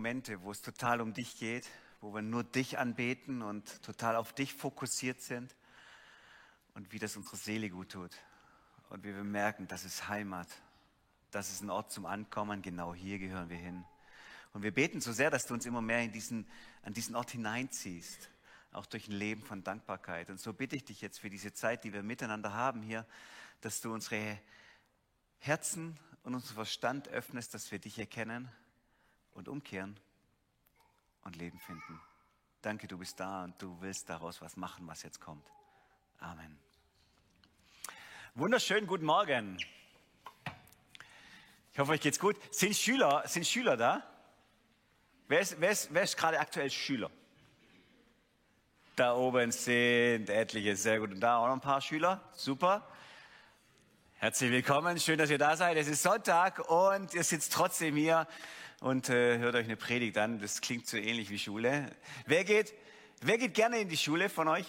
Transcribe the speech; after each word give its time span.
Momente, 0.00 0.40
wo 0.40 0.50
es 0.50 0.62
total 0.62 1.02
um 1.02 1.12
dich 1.12 1.38
geht, 1.38 1.68
wo 2.00 2.14
wir 2.14 2.22
nur 2.22 2.42
dich 2.42 2.78
anbeten 2.78 3.42
und 3.42 3.82
total 3.82 4.16
auf 4.16 4.32
dich 4.32 4.54
fokussiert 4.54 5.20
sind 5.20 5.54
und 6.72 6.90
wie 6.90 6.98
das 6.98 7.18
unsere 7.18 7.36
Seele 7.36 7.68
gut 7.68 7.92
tut. 7.92 8.16
Und 8.88 9.04
wie 9.04 9.14
wir 9.14 9.24
merken, 9.24 9.68
das 9.68 9.84
ist 9.84 10.08
Heimat, 10.08 10.48
das 11.32 11.52
ist 11.52 11.60
ein 11.60 11.68
Ort 11.68 11.92
zum 11.92 12.06
Ankommen, 12.06 12.62
genau 12.62 12.94
hier 12.94 13.18
gehören 13.18 13.50
wir 13.50 13.58
hin. 13.58 13.84
Und 14.54 14.62
wir 14.62 14.72
beten 14.72 15.02
so 15.02 15.12
sehr, 15.12 15.28
dass 15.28 15.44
du 15.44 15.52
uns 15.52 15.66
immer 15.66 15.82
mehr 15.82 16.00
in 16.00 16.12
diesen, 16.12 16.48
an 16.82 16.94
diesen 16.94 17.14
Ort 17.14 17.32
hineinziehst, 17.32 18.30
auch 18.72 18.86
durch 18.86 19.06
ein 19.06 19.12
Leben 19.12 19.42
von 19.42 19.62
Dankbarkeit. 19.62 20.30
Und 20.30 20.40
so 20.40 20.54
bitte 20.54 20.76
ich 20.76 20.84
dich 20.86 21.02
jetzt 21.02 21.20
für 21.20 21.28
diese 21.28 21.52
Zeit, 21.52 21.84
die 21.84 21.92
wir 21.92 22.02
miteinander 22.02 22.54
haben 22.54 22.80
hier, 22.80 23.04
dass 23.60 23.82
du 23.82 23.92
unsere 23.92 24.40
Herzen 25.40 26.00
und 26.22 26.34
unseren 26.34 26.54
Verstand 26.54 27.08
öffnest, 27.08 27.52
dass 27.52 27.70
wir 27.70 27.78
dich 27.78 27.98
erkennen 27.98 28.50
und 29.34 29.48
umkehren 29.48 29.98
und 31.24 31.36
Leben 31.36 31.58
finden. 31.58 32.00
Danke, 32.62 32.86
du 32.86 32.98
bist 32.98 33.18
da 33.18 33.44
und 33.44 33.60
du 33.60 33.80
willst 33.80 34.08
daraus 34.08 34.42
was 34.42 34.56
machen, 34.56 34.86
was 34.86 35.02
jetzt 35.02 35.20
kommt. 35.20 35.46
Amen. 36.18 36.58
Wunderschönen 38.34 38.86
guten 38.86 39.06
Morgen. 39.06 39.58
Ich 41.72 41.78
hoffe, 41.78 41.92
euch 41.92 42.00
geht's 42.00 42.18
gut. 42.18 42.36
Sind 42.52 42.76
Schüler, 42.76 43.22
sind 43.26 43.46
Schüler 43.46 43.76
da? 43.76 44.02
Wer 45.28 45.40
ist, 45.40 45.60
wer, 45.60 45.70
ist, 45.70 45.94
wer 45.94 46.02
ist 46.02 46.16
gerade 46.16 46.38
aktuell 46.38 46.70
Schüler? 46.70 47.10
Da 48.96 49.14
oben 49.14 49.52
sind 49.52 50.28
etliche, 50.28 50.76
sehr 50.76 50.98
gut. 50.98 51.12
Und 51.12 51.20
da 51.20 51.38
auch 51.38 51.46
noch 51.46 51.54
ein 51.54 51.60
paar 51.60 51.80
Schüler. 51.80 52.20
Super. 52.32 52.86
Herzlich 54.18 54.50
willkommen, 54.50 54.98
schön, 54.98 55.16
dass 55.16 55.30
ihr 55.30 55.38
da 55.38 55.56
seid. 55.56 55.78
Es 55.78 55.88
ist 55.88 56.02
Sonntag 56.02 56.58
und 56.68 57.14
ihr 57.14 57.24
sitzt 57.24 57.54
trotzdem 57.54 57.96
hier 57.96 58.26
und 58.80 59.10
äh, 59.10 59.38
hört 59.38 59.54
euch 59.54 59.66
eine 59.66 59.76
Predigt 59.76 60.18
an. 60.18 60.40
Das 60.40 60.60
klingt 60.60 60.86
so 60.86 60.96
ähnlich 60.96 61.30
wie 61.30 61.38
Schule. 61.38 61.94
Wer 62.26 62.44
geht, 62.44 62.74
wer 63.20 63.38
geht 63.38 63.54
gerne 63.54 63.78
in 63.78 63.88
die 63.88 63.96
Schule 63.96 64.28
von 64.28 64.48
euch? 64.48 64.66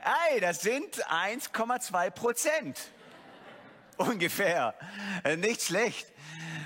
Ei, 0.00 0.40
das 0.40 0.62
sind 0.62 1.04
1,2 1.06 2.10
Prozent. 2.10 2.80
Ungefähr. 3.98 4.74
Äh, 5.22 5.36
nicht 5.36 5.60
schlecht. 5.60 6.10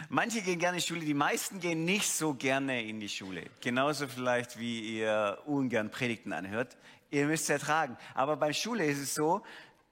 Manche 0.09 0.43
gehen 0.43 0.61
gerne 0.61 0.77
in 0.77 0.83
die 0.83 0.87
Schule, 0.87 1.01
die 1.01 1.15
meisten 1.15 1.59
gehen 1.59 1.85
nicht 1.85 2.09
so 2.09 2.35
gerne 2.35 2.85
in 2.85 3.01
die 3.01 3.09
Schule. 3.09 3.47
Genauso 3.61 4.07
vielleicht, 4.07 4.61
wie 4.61 4.99
ihr 4.99 5.39
ungern 5.47 5.91
Predigten 5.91 6.33
anhört. 6.33 6.77
Ihr 7.11 7.27
müsst 7.27 7.45
es 7.45 7.51
ertragen. 7.51 7.97
Aber 8.15 8.37
bei 8.37 8.53
Schule 8.53 8.87
ist 8.87 8.99
es 8.99 9.15
so, 9.15 9.43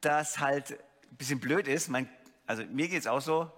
dass 0.01 0.39
halt 0.39 0.79
ein 1.11 1.17
bisschen 1.17 1.41
blöd 1.41 1.67
ist. 1.67 1.89
Mein, 1.89 2.09
also 2.47 2.63
mir 2.67 2.87
geht 2.87 3.01
es 3.01 3.07
auch 3.09 3.21
so, 3.21 3.51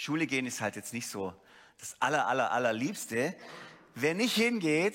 Schule 0.00 0.28
gehen 0.28 0.46
ist 0.46 0.60
halt 0.60 0.76
jetzt 0.76 0.94
nicht 0.94 1.08
so 1.08 1.34
das 1.78 1.96
aller, 1.98 2.28
aller, 2.28 2.52
allerliebste. 2.52 3.34
Wer 3.96 4.14
nicht 4.14 4.36
hingeht, 4.36 4.94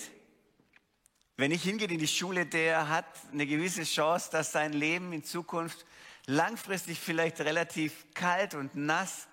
wer 1.35 1.49
nicht 1.49 1.65
hingeht 1.65 1.91
in 1.91 1.99
die 1.99 2.07
Schule, 2.07 2.45
der 2.45 2.87
hat 2.87 3.05
eine 3.33 3.45
gewisse 3.45 3.83
Chance, 3.83 4.29
dass 4.31 4.53
sein 4.53 4.71
Leben 4.71 5.11
in 5.11 5.21
Zukunft 5.25 5.85
langfristig 6.25 7.01
vielleicht 7.01 7.41
relativ 7.41 8.05
kalt 8.13 8.53
und 8.53 8.77
nass 8.77 9.27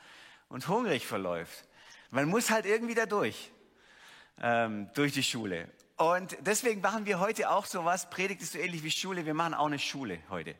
und 0.48 0.66
hungrig 0.66 1.06
verläuft. 1.06 1.68
Man 2.10 2.24
muss 2.24 2.50
halt 2.50 2.66
irgendwie 2.66 2.96
da 2.96 3.06
durch, 3.06 3.52
ähm, 4.42 4.90
durch 4.94 5.12
die 5.12 5.22
Schule. 5.22 5.70
Und 5.98 6.36
deswegen 6.40 6.80
machen 6.80 7.06
wir 7.06 7.20
heute 7.20 7.48
auch 7.48 7.64
sowas, 7.64 8.10
Predigt 8.10 8.42
ist 8.42 8.54
so 8.54 8.58
ähnlich 8.58 8.82
wie 8.82 8.90
Schule, 8.90 9.24
wir 9.24 9.34
machen 9.34 9.54
auch 9.54 9.66
eine 9.66 9.78
Schule 9.78 10.18
heute. 10.30 10.56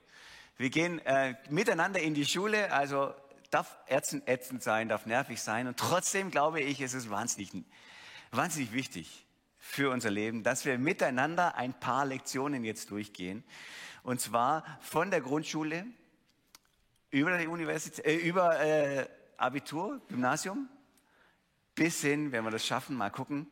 Wir 0.57 0.71
gehen 0.71 1.01
äh, 1.01 1.35
miteinander 1.49 1.99
in 1.99 2.15
die 2.15 2.27
Schule, 2.27 2.73
also 2.73 3.13
darf 3.51 3.79
ätzend, 3.87 4.29
ätzend 4.29 4.63
sein, 4.63 4.89
darf 4.89 5.07
nervig 5.07 5.41
sein 5.43 5.67
und 5.67 5.77
trotzdem 5.77 6.31
glaube 6.31 6.61
ich, 6.61 6.81
ist 6.81 6.95
es 6.95 7.11
wahnsinnig, 7.11 7.51
wahnsinnig 8.31 8.73
wichtig 8.73 9.27
für 9.59 9.91
unser 9.91 10.11
Leben, 10.11 10.43
dass 10.43 10.65
wir 10.65 10.79
miteinander 10.79 11.55
ein 11.57 11.75
paar 11.75 12.07
Lektionen 12.07 12.65
jetzt 12.65 12.91
durchgehen. 12.91 13.45
Und 14.03 14.21
zwar 14.21 14.65
von 14.81 15.11
der 15.11 15.21
Grundschule 15.21 15.85
über 17.11 17.37
die 17.37 17.47
Universität, 17.47 18.05
äh, 18.07 18.17
über 18.17 18.59
äh, 18.61 19.07
Abitur, 19.37 20.01
Gymnasium, 20.09 20.69
bis 21.75 22.01
hin, 22.01 22.33
wenn 22.33 22.45
wir 22.45 22.51
das 22.51 22.67
schaffen, 22.67 22.97
mal 22.97 23.11
gucken, 23.11 23.51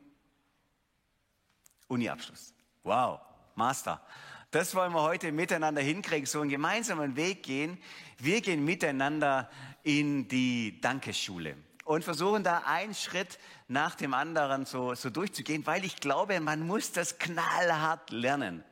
Uni-Abschluss. 1.88 2.54
Wow, 2.82 3.20
Master. 3.54 4.00
Das 4.50 4.74
wollen 4.74 4.94
wir 4.94 5.02
heute 5.02 5.30
miteinander 5.30 5.82
hinkriegen, 5.82 6.24
so 6.24 6.40
einen 6.40 6.48
gemeinsamen 6.48 7.16
Weg 7.16 7.42
gehen. 7.42 7.76
Wir 8.16 8.40
gehen 8.40 8.64
miteinander 8.64 9.50
in 9.82 10.26
die 10.26 10.80
Dankeschule 10.80 11.54
und 11.84 12.02
versuchen 12.02 12.44
da 12.44 12.62
einen 12.64 12.94
Schritt 12.94 13.38
nach 13.66 13.94
dem 13.94 14.14
anderen 14.14 14.64
so, 14.64 14.94
so 14.94 15.10
durchzugehen, 15.10 15.66
weil 15.66 15.84
ich 15.84 15.96
glaube, 15.96 16.40
man 16.40 16.66
muss 16.66 16.92
das 16.92 17.18
knallhart 17.18 18.10
lernen. 18.10 18.64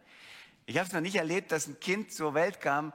Ich 0.64 0.78
habe 0.78 0.86
es 0.86 0.94
noch 0.94 1.02
nicht 1.02 1.16
erlebt, 1.16 1.52
dass 1.52 1.66
ein 1.66 1.78
Kind 1.78 2.10
zur 2.10 2.32
Welt 2.32 2.62
kam 2.62 2.94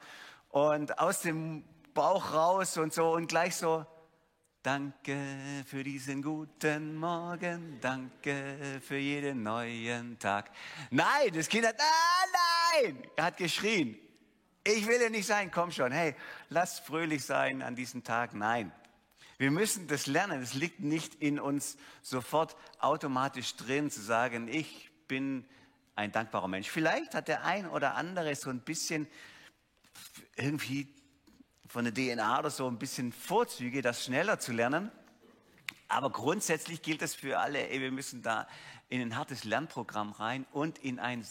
und 0.50 0.98
aus 0.98 1.22
dem 1.22 1.64
Bauch 1.94 2.34
raus 2.34 2.80
und 2.80 2.96
so 2.96 3.12
und 3.12 3.28
gleich 3.28 3.56
so, 3.56 3.86
Danke 4.64 5.18
für 5.66 5.84
diesen 5.84 6.22
guten 6.22 6.96
Morgen, 6.96 7.80
danke 7.82 8.80
für 8.80 8.98
jeden 8.98 9.42
neuen 9.42 10.20
Tag. 10.20 10.52
Nein, 10.92 11.32
das 11.34 11.50
Kind 11.50 11.66
hat, 11.66 11.80
ah, 11.80 12.26
nein, 12.32 12.61
er 13.16 13.24
hat 13.24 13.38
geschrien. 13.38 13.98
Ich 14.64 14.88
will 14.88 15.02
ja 15.02 15.10
nicht 15.10 15.26
sein, 15.26 15.52
komm 15.52 15.72
schon, 15.72 15.92
hey, 15.92 16.16
lass 16.50 16.80
fröhlich 16.80 17.26
sein 17.26 17.62
an 17.62 17.76
diesem 17.76 18.04
Tag. 18.04 18.34
Nein, 18.34 18.72
wir 19.38 19.50
müssen 19.50 19.88
das 19.88 20.06
lernen. 20.06 20.42
Es 20.42 20.54
liegt 20.54 20.82
nicht 20.82 21.16
in 21.16 21.40
uns 21.40 21.78
sofort 22.04 22.56
automatisch 22.80 23.56
drin 23.56 23.90
zu 23.90 24.02
sagen, 24.02 24.48
ich 24.48 24.92
bin 25.08 25.46
ein 25.96 26.12
dankbarer 26.12 26.48
Mensch. 26.48 26.70
Vielleicht 26.70 27.16
hat 27.16 27.28
der 27.28 27.44
ein 27.44 27.68
oder 27.68 27.96
andere 27.96 28.36
so 28.36 28.50
ein 28.50 28.60
bisschen 28.60 29.08
irgendwie 30.36 30.88
von 31.68 31.86
der 31.86 31.94
DNA 31.94 32.40
oder 32.40 32.50
so 32.50 32.68
ein 32.68 32.78
bisschen 32.78 33.12
Vorzüge, 33.12 33.82
das 33.82 34.06
schneller 34.06 34.40
zu 34.40 34.52
lernen. 34.54 34.92
Aber 35.88 36.10
grundsätzlich 36.10 36.82
gilt 36.82 37.02
es 37.02 37.16
für 37.16 37.40
alle, 37.40 37.70
wir 37.70 37.92
müssen 37.92 38.22
da 38.22 38.48
in 38.90 39.02
ein 39.02 39.18
hartes 39.18 39.44
Lernprogramm 39.44 40.12
rein 40.12 40.46
und 40.52 40.78
in 40.80 41.00
ein 41.00 41.26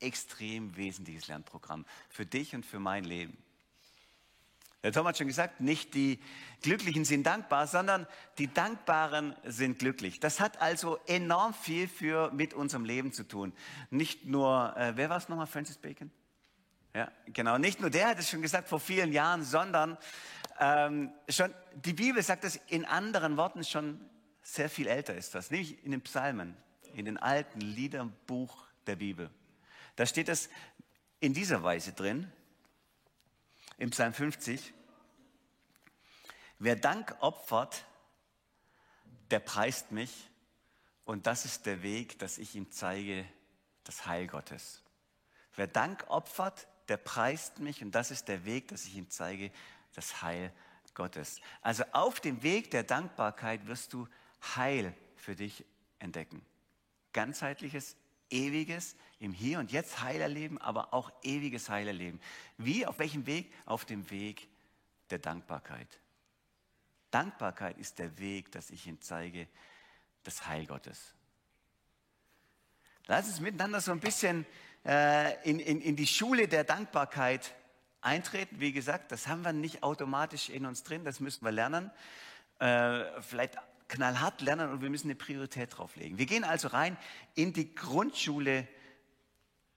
extrem 0.00 0.76
wesentliches 0.76 1.28
Lernprogramm 1.28 1.84
für 2.08 2.26
dich 2.26 2.54
und 2.54 2.64
für 2.64 2.78
mein 2.78 3.04
Leben. 3.04 3.36
Der 4.82 4.92
Tom 4.92 5.06
hat 5.08 5.18
schon 5.18 5.26
gesagt, 5.26 5.60
nicht 5.60 5.94
die 5.94 6.20
Glücklichen 6.62 7.04
sind 7.04 7.26
dankbar, 7.26 7.66
sondern 7.66 8.06
die 8.38 8.52
Dankbaren 8.52 9.34
sind 9.44 9.80
glücklich. 9.80 10.20
Das 10.20 10.38
hat 10.38 10.62
also 10.62 10.98
enorm 11.06 11.52
viel 11.52 11.88
für 11.88 12.30
mit 12.30 12.54
unserem 12.54 12.84
Leben 12.84 13.12
zu 13.12 13.24
tun. 13.24 13.52
Nicht 13.90 14.26
nur, 14.26 14.76
äh, 14.76 14.92
wer 14.96 15.10
war 15.10 15.16
es 15.16 15.28
nochmal, 15.28 15.48
Francis 15.48 15.78
Bacon? 15.78 16.12
Ja, 16.94 17.10
genau. 17.26 17.58
Nicht 17.58 17.80
nur 17.80 17.90
der 17.90 18.08
hat 18.08 18.18
es 18.18 18.30
schon 18.30 18.40
gesagt 18.40 18.68
vor 18.68 18.78
vielen 18.78 19.12
Jahren, 19.12 19.42
sondern 19.42 19.98
ähm, 20.60 21.12
schon 21.28 21.52
die 21.74 21.92
Bibel 21.92 22.22
sagt 22.22 22.44
es 22.44 22.56
in 22.68 22.84
anderen 22.84 23.36
Worten 23.36 23.64
schon 23.64 24.00
sehr 24.42 24.70
viel 24.70 24.86
älter 24.86 25.14
ist 25.14 25.34
das. 25.34 25.50
Nämlich 25.50 25.84
in 25.84 25.90
den 25.90 26.00
Psalmen, 26.00 26.56
in 26.94 27.04
den 27.04 27.18
alten 27.18 27.60
Liederbuch 27.60 28.66
der 28.86 28.96
Bibel. 28.96 29.30
Da 29.98 30.06
steht 30.06 30.28
es 30.28 30.48
in 31.18 31.34
dieser 31.34 31.64
Weise 31.64 31.92
drin, 31.92 32.30
im 33.78 33.90
Psalm 33.90 34.14
50. 34.14 34.72
Wer 36.60 36.76
Dank 36.76 37.16
opfert, 37.18 37.84
der 39.32 39.40
preist 39.40 39.90
mich 39.90 40.30
und 41.04 41.26
das 41.26 41.44
ist 41.44 41.66
der 41.66 41.82
Weg, 41.82 42.16
dass 42.20 42.38
ich 42.38 42.54
ihm 42.54 42.70
zeige, 42.70 43.28
das 43.82 44.06
Heil 44.06 44.28
Gottes. 44.28 44.84
Wer 45.56 45.66
Dank 45.66 46.04
opfert, 46.06 46.68
der 46.86 46.98
preist 46.98 47.58
mich 47.58 47.82
und 47.82 47.90
das 47.90 48.12
ist 48.12 48.28
der 48.28 48.44
Weg, 48.44 48.68
dass 48.68 48.84
ich 48.84 48.94
ihm 48.94 49.10
zeige, 49.10 49.50
das 49.94 50.22
Heil 50.22 50.52
Gottes. 50.94 51.40
Also 51.60 51.82
auf 51.90 52.20
dem 52.20 52.44
Weg 52.44 52.70
der 52.70 52.84
Dankbarkeit 52.84 53.66
wirst 53.66 53.92
du 53.94 54.06
Heil 54.54 54.94
für 55.16 55.34
dich 55.34 55.64
entdecken. 55.98 56.46
Ganzheitliches, 57.12 57.96
ewiges, 58.30 58.96
im 59.18 59.32
Hier 59.32 59.58
und 59.58 59.72
Jetzt 59.72 60.00
Heil 60.02 60.20
erleben, 60.20 60.58
aber 60.58 60.94
auch 60.94 61.10
ewiges 61.22 61.68
Heil 61.68 61.86
erleben. 61.86 62.20
Wie, 62.56 62.86
auf 62.86 62.98
welchem 62.98 63.26
Weg? 63.26 63.52
Auf 63.64 63.84
dem 63.84 64.10
Weg 64.10 64.48
der 65.10 65.18
Dankbarkeit. 65.18 65.88
Dankbarkeit 67.10 67.78
ist 67.78 67.98
der 67.98 68.18
Weg, 68.18 68.52
dass 68.52 68.70
ich 68.70 68.86
ihm 68.86 69.00
zeige, 69.00 69.48
das 70.22 70.46
Heil 70.46 70.66
Gottes. 70.66 71.14
Lass 73.06 73.26
uns 73.26 73.40
miteinander 73.40 73.80
so 73.80 73.92
ein 73.92 74.00
bisschen 74.00 74.44
äh, 74.84 75.42
in, 75.48 75.58
in, 75.58 75.80
in 75.80 75.96
die 75.96 76.06
Schule 76.06 76.46
der 76.46 76.64
Dankbarkeit 76.64 77.54
eintreten. 78.02 78.60
Wie 78.60 78.72
gesagt, 78.72 79.10
das 79.12 79.26
haben 79.26 79.42
wir 79.42 79.52
nicht 79.52 79.82
automatisch 79.82 80.50
in 80.50 80.66
uns 80.66 80.82
drin, 80.82 81.04
das 81.04 81.20
müssen 81.20 81.44
wir 81.44 81.52
lernen. 81.52 81.90
Äh, 82.58 83.22
vielleicht 83.22 83.56
knallhart 83.88 84.40
lernen 84.42 84.70
und 84.70 84.82
wir 84.82 84.90
müssen 84.90 85.08
eine 85.08 85.14
Priorität 85.14 85.76
drauf 85.76 85.96
legen. 85.96 86.18
Wir 86.18 86.26
gehen 86.26 86.44
also 86.44 86.68
rein 86.68 86.96
in 87.34 87.52
die 87.52 87.74
Grundschule 87.74 88.68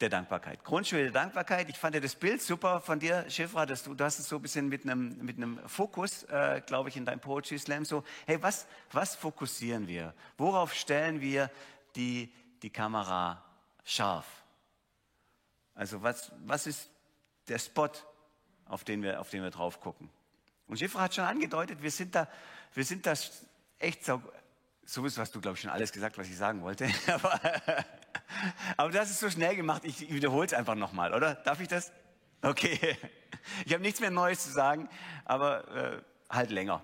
der 0.02 0.10
Dankbarkeit. 0.10 0.64
Grundschule 0.64 1.04
der 1.04 1.12
Dankbarkeit. 1.12 1.70
Ich 1.70 1.78
fand 1.78 1.96
ja 1.96 2.02
das 2.02 2.16
Bild 2.16 2.42
super 2.42 2.82
von 2.82 3.00
dir, 3.00 3.30
Schifra, 3.30 3.66
dass 3.66 3.84
du, 3.84 3.94
du 3.94 4.04
hast 4.04 4.20
es 4.20 4.28
so 4.28 4.38
ein 4.38 4.42
bisschen 4.42 4.68
mit 4.68 4.84
einem, 4.84 5.18
mit 5.24 5.38
einem 5.38 5.60
Fokus, 5.68 6.24
äh, 6.24 6.62
glaube 6.66 6.90
ich, 6.90 6.98
in 6.98 7.06
deinem 7.06 7.20
Poetry 7.20 7.58
Slam 7.58 7.86
so, 7.86 8.04
hey, 8.26 8.42
was, 8.42 8.68
was 8.92 9.16
fokussieren 9.16 9.88
wir? 9.88 10.14
Worauf 10.38 10.74
stellen 10.74 11.22
wir 11.22 11.50
die, 11.96 12.34
die 12.64 12.70
Kamera 12.70 13.44
scharf? 13.84 14.26
Also 15.76 16.02
was, 16.04 16.32
was 16.46 16.68
ist 16.68 16.90
der 17.48 17.60
Spot, 17.60 17.90
auf 18.66 18.84
den 18.84 19.04
wir, 19.04 19.22
auf 19.22 19.30
den 19.30 19.44
wir 19.44 19.52
drauf 19.52 19.80
gucken? 19.80 20.10
Und 20.68 20.78
Schifra 20.78 21.02
hat 21.02 21.16
schon 21.16 21.26
angedeutet, 21.26 21.82
wir 21.82 21.92
sind 21.92 22.16
da, 22.16 22.28
wir 22.74 22.86
sind 22.86 23.06
da 23.06 23.14
echt 23.82 24.06
so, 24.06 24.22
so 24.86 25.06
ist, 25.06 25.18
was 25.18 25.32
du, 25.32 25.42
glaube 25.42 25.56
ich, 25.56 25.62
schon 25.62 25.72
alles 25.72 25.92
gesagt, 25.92 26.18
was 26.18 26.28
ich 26.28 26.38
sagen 26.38 26.62
wollte. 26.62 26.90
Aber 27.08 27.40
aber 28.78 28.92
das 28.92 29.10
ist 29.10 29.20
so 29.20 29.30
schnell 29.30 29.56
gemacht, 29.56 29.84
ich 29.86 30.12
wiederhole 30.12 30.46
es 30.46 30.54
einfach 30.54 30.76
nochmal, 30.76 31.14
oder? 31.14 31.36
Darf 31.36 31.60
ich 31.60 31.68
das? 31.68 31.92
Okay. 32.42 32.98
Ich 33.66 33.74
habe 33.74 33.82
nichts 33.82 34.00
mehr 34.00 34.12
Neues 34.12 34.44
zu 34.44 34.52
sagen, 34.52 34.88
aber 35.26 35.68
äh, 35.76 36.02
halt 36.30 36.52
länger. 36.52 36.84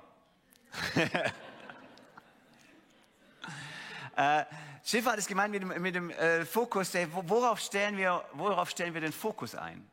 äh, 4.16 4.44
Schiffer 4.84 5.12
hat 5.12 5.20
es 5.20 5.28
gemeint 5.28 5.52
mit 5.52 5.62
dem, 5.62 5.82
mit 5.82 5.94
dem 5.94 6.10
äh, 6.10 6.46
Fokus, 6.46 6.94
worauf 7.12 7.60
stellen, 7.60 7.96
wir, 7.96 8.26
worauf 8.34 8.72
stellen 8.72 8.96
wir 8.96 9.02
den 9.02 9.14
Fokus 9.14 9.54
ein? 9.54 9.88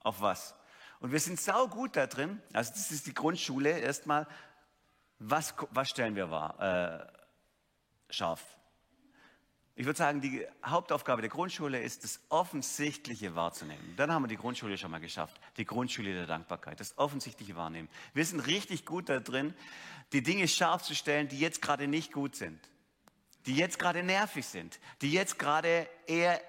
Auf 0.00 0.20
was? 0.20 0.54
Und 1.00 1.10
wir 1.10 1.20
sind 1.20 1.40
sau 1.40 1.68
gut 1.68 1.96
da 1.96 2.06
drin, 2.06 2.42
also 2.52 2.72
das 2.72 2.90
ist 2.90 3.06
die 3.06 3.14
Grundschule 3.14 3.78
erstmal, 3.78 4.26
was, 5.30 5.54
was 5.70 5.88
stellen 5.90 6.16
wir 6.16 6.30
wahr, 6.30 7.08
äh, 8.10 8.12
scharf? 8.12 8.42
Ich 9.76 9.86
würde 9.86 9.98
sagen, 9.98 10.20
die 10.20 10.46
Hauptaufgabe 10.64 11.20
der 11.20 11.30
Grundschule 11.30 11.80
ist, 11.80 12.04
das 12.04 12.20
Offensichtliche 12.28 13.34
wahrzunehmen. 13.34 13.94
Dann 13.96 14.12
haben 14.12 14.22
wir 14.22 14.28
die 14.28 14.36
Grundschule 14.36 14.78
schon 14.78 14.92
mal 14.92 15.00
geschafft. 15.00 15.40
Die 15.56 15.64
Grundschule 15.64 16.14
der 16.14 16.26
Dankbarkeit, 16.26 16.78
das 16.78 16.96
Offensichtliche 16.96 17.56
wahrnehmen. 17.56 17.88
Wir 18.12 18.24
sind 18.24 18.40
richtig 18.40 18.86
gut 18.86 19.08
da 19.08 19.18
drin, 19.18 19.52
die 20.12 20.22
Dinge 20.22 20.46
scharf 20.46 20.82
zu 20.82 20.94
stellen, 20.94 21.26
die 21.26 21.40
jetzt 21.40 21.60
gerade 21.60 21.88
nicht 21.88 22.12
gut 22.12 22.36
sind. 22.36 22.60
Die 23.46 23.56
jetzt 23.56 23.80
gerade 23.80 24.04
nervig 24.04 24.46
sind. 24.46 24.78
Die 25.02 25.10
jetzt 25.10 25.40
gerade 25.40 25.88
eher 26.06 26.40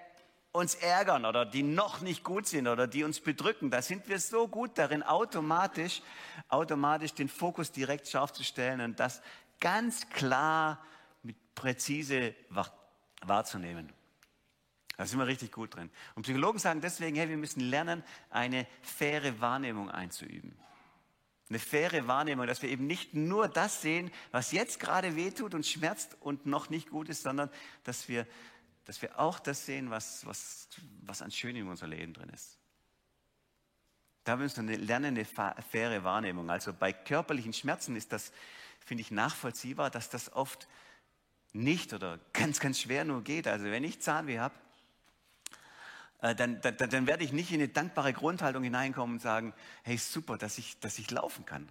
uns 0.55 0.75
ärgern 0.75 1.25
oder 1.25 1.45
die 1.45 1.63
noch 1.63 2.01
nicht 2.01 2.23
gut 2.23 2.47
sind 2.47 2.67
oder 2.67 2.87
die 2.87 3.03
uns 3.03 3.19
bedrücken. 3.19 3.69
Da 3.69 3.81
sind 3.81 4.07
wir 4.07 4.19
so 4.19 4.47
gut 4.47 4.77
darin, 4.77 5.03
automatisch, 5.03 6.01
automatisch 6.47 7.13
den 7.13 7.29
Fokus 7.29 7.71
direkt 7.71 8.07
scharf 8.07 8.33
zu 8.33 8.43
stellen 8.43 8.81
und 8.81 8.99
das 8.99 9.21
ganz 9.59 10.09
klar 10.09 10.83
mit 11.23 11.35
präzise 11.55 12.33
wahrzunehmen. 13.21 13.91
Da 14.97 15.05
sind 15.05 15.19
wir 15.19 15.27
richtig 15.27 15.51
gut 15.51 15.75
drin. 15.75 15.89
Und 16.15 16.23
Psychologen 16.23 16.57
sagen 16.57 16.79
deswegen, 16.79 17.17
hey, 17.17 17.27
wir 17.27 17.37
müssen 17.37 17.59
lernen, 17.59 18.03
eine 18.29 18.65
faire 18.81 19.39
Wahrnehmung 19.41 19.91
einzuüben. 19.91 20.57
Eine 21.49 21.59
faire 21.59 22.07
Wahrnehmung, 22.07 22.47
dass 22.47 22.61
wir 22.61 22.69
eben 22.69 22.87
nicht 22.87 23.13
nur 23.13 23.47
das 23.47 23.81
sehen, 23.81 24.09
was 24.31 24.51
jetzt 24.51 24.79
gerade 24.79 25.15
wehtut 25.15 25.53
und 25.53 25.65
schmerzt 25.65 26.17
und 26.21 26.45
noch 26.45 26.69
nicht 26.69 26.89
gut 26.89 27.09
ist, 27.09 27.23
sondern 27.23 27.49
dass 27.83 28.07
wir, 28.07 28.25
dass 28.85 29.01
wir 29.01 29.19
auch 29.19 29.39
das 29.39 29.65
sehen, 29.65 29.89
was, 29.89 30.25
was, 30.25 30.67
was 31.01 31.21
an 31.21 31.31
Schön 31.31 31.55
in 31.55 31.67
unser 31.67 31.87
Leben 31.87 32.13
drin 32.13 32.29
ist. 32.29 32.57
Da 34.23 34.37
müssen 34.37 34.67
wir 34.67 34.77
lernen, 34.77 35.15
eine 35.15 35.25
faire 35.25 36.03
Wahrnehmung. 36.03 36.49
Also 36.49 36.73
bei 36.73 36.93
körperlichen 36.93 37.53
Schmerzen 37.53 37.95
ist 37.95 38.11
das, 38.11 38.31
finde 38.79 39.01
ich, 39.01 39.11
nachvollziehbar, 39.11 39.91
dass 39.91 40.09
das 40.09 40.33
oft 40.33 40.67
nicht 41.53 41.93
oder 41.93 42.19
ganz, 42.33 42.59
ganz 42.59 42.81
schwer 42.81 43.05
nur 43.05 43.23
geht. 43.23 43.47
Also 43.47 43.65
wenn 43.65 43.83
ich 43.83 44.01
Zahnweh 44.01 44.39
habe, 44.39 44.55
äh, 46.21 46.33
dann, 46.33 46.59
dann, 46.61 46.75
dann 46.77 47.07
werde 47.07 47.23
ich 47.23 47.33
nicht 47.33 47.51
in 47.51 47.61
eine 47.61 47.67
dankbare 47.67 48.13
Grundhaltung 48.13 48.63
hineinkommen 48.63 49.17
und 49.17 49.21
sagen, 49.21 49.53
hey, 49.83 49.97
super, 49.97 50.37
dass 50.37 50.57
ich, 50.57 50.79
dass 50.79 50.97
ich 50.97 51.11
laufen 51.11 51.45
kann. 51.45 51.69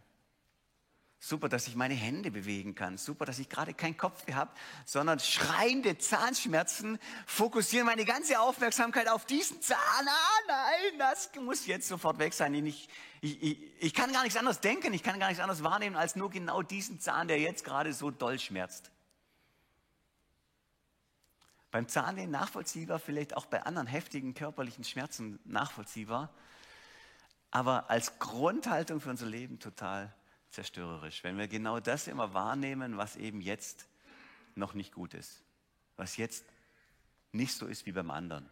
Super, 1.26 1.48
dass 1.48 1.66
ich 1.68 1.74
meine 1.74 1.94
Hände 1.94 2.30
bewegen 2.30 2.74
kann. 2.74 2.98
Super, 2.98 3.24
dass 3.24 3.38
ich 3.38 3.48
gerade 3.48 3.72
keinen 3.72 3.96
Kopf 3.96 4.30
habe, 4.30 4.50
sondern 4.84 5.18
schreiende 5.20 5.96
Zahnschmerzen 5.96 6.98
fokussieren 7.26 7.86
meine 7.86 8.04
ganze 8.04 8.38
Aufmerksamkeit 8.40 9.08
auf 9.08 9.24
diesen 9.24 9.62
Zahn. 9.62 9.78
Ah, 9.78 10.40
nein, 10.46 10.98
das 10.98 11.30
muss 11.40 11.64
jetzt 11.64 11.88
sofort 11.88 12.18
weg 12.18 12.34
sein. 12.34 12.52
Ich, 12.66 12.90
ich, 13.22 13.42
ich, 13.42 13.58
ich 13.80 13.94
kann 13.94 14.12
gar 14.12 14.22
nichts 14.22 14.36
anderes 14.36 14.60
denken, 14.60 14.92
ich 14.92 15.02
kann 15.02 15.18
gar 15.18 15.28
nichts 15.28 15.42
anderes 15.42 15.64
wahrnehmen 15.64 15.96
als 15.96 16.14
nur 16.14 16.28
genau 16.28 16.60
diesen 16.60 17.00
Zahn, 17.00 17.26
der 17.26 17.40
jetzt 17.40 17.64
gerade 17.64 17.94
so 17.94 18.10
doll 18.10 18.38
schmerzt. 18.38 18.90
Beim 21.70 21.88
Zahnweh 21.88 22.26
nachvollziehbar, 22.26 22.98
vielleicht 22.98 23.34
auch 23.34 23.46
bei 23.46 23.62
anderen 23.62 23.86
heftigen 23.86 24.34
körperlichen 24.34 24.84
Schmerzen 24.84 25.40
nachvollziehbar, 25.46 26.34
aber 27.50 27.88
als 27.88 28.18
Grundhaltung 28.18 29.00
für 29.00 29.08
unser 29.08 29.24
Leben 29.24 29.58
total 29.58 30.12
zerstörerisch. 30.54 31.24
Wenn 31.24 31.36
wir 31.36 31.48
genau 31.48 31.80
das 31.80 32.06
immer 32.06 32.32
wahrnehmen, 32.32 32.96
was 32.96 33.16
eben 33.16 33.40
jetzt 33.40 33.86
noch 34.54 34.74
nicht 34.74 34.92
gut 34.92 35.14
ist, 35.14 35.42
was 35.96 36.16
jetzt 36.16 36.44
nicht 37.32 37.54
so 37.54 37.66
ist 37.66 37.86
wie 37.86 37.92
beim 37.92 38.10
anderen. 38.10 38.48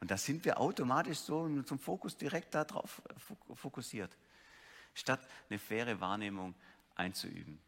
Und 0.00 0.10
da 0.10 0.16
sind 0.16 0.44
wir 0.44 0.60
automatisch 0.60 1.18
so 1.18 1.62
zum 1.62 1.78
Fokus 1.78 2.16
direkt 2.16 2.54
darauf 2.54 3.02
fokussiert, 3.54 4.16
statt 4.94 5.20
eine 5.48 5.58
faire 5.58 6.00
Wahrnehmung 6.00 6.54
einzuüben. 6.94 7.58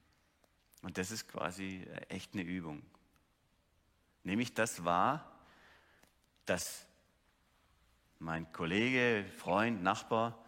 Und 0.82 0.98
das 0.98 1.10
ist 1.10 1.28
quasi 1.28 1.86
echt 2.08 2.34
eine 2.34 2.42
Übung. 2.42 2.82
Nämlich 4.24 4.54
das 4.54 4.84
war, 4.84 5.30
dass 6.46 6.86
mein 8.18 8.52
Kollege, 8.52 9.24
Freund, 9.38 9.82
Nachbar 9.82 10.38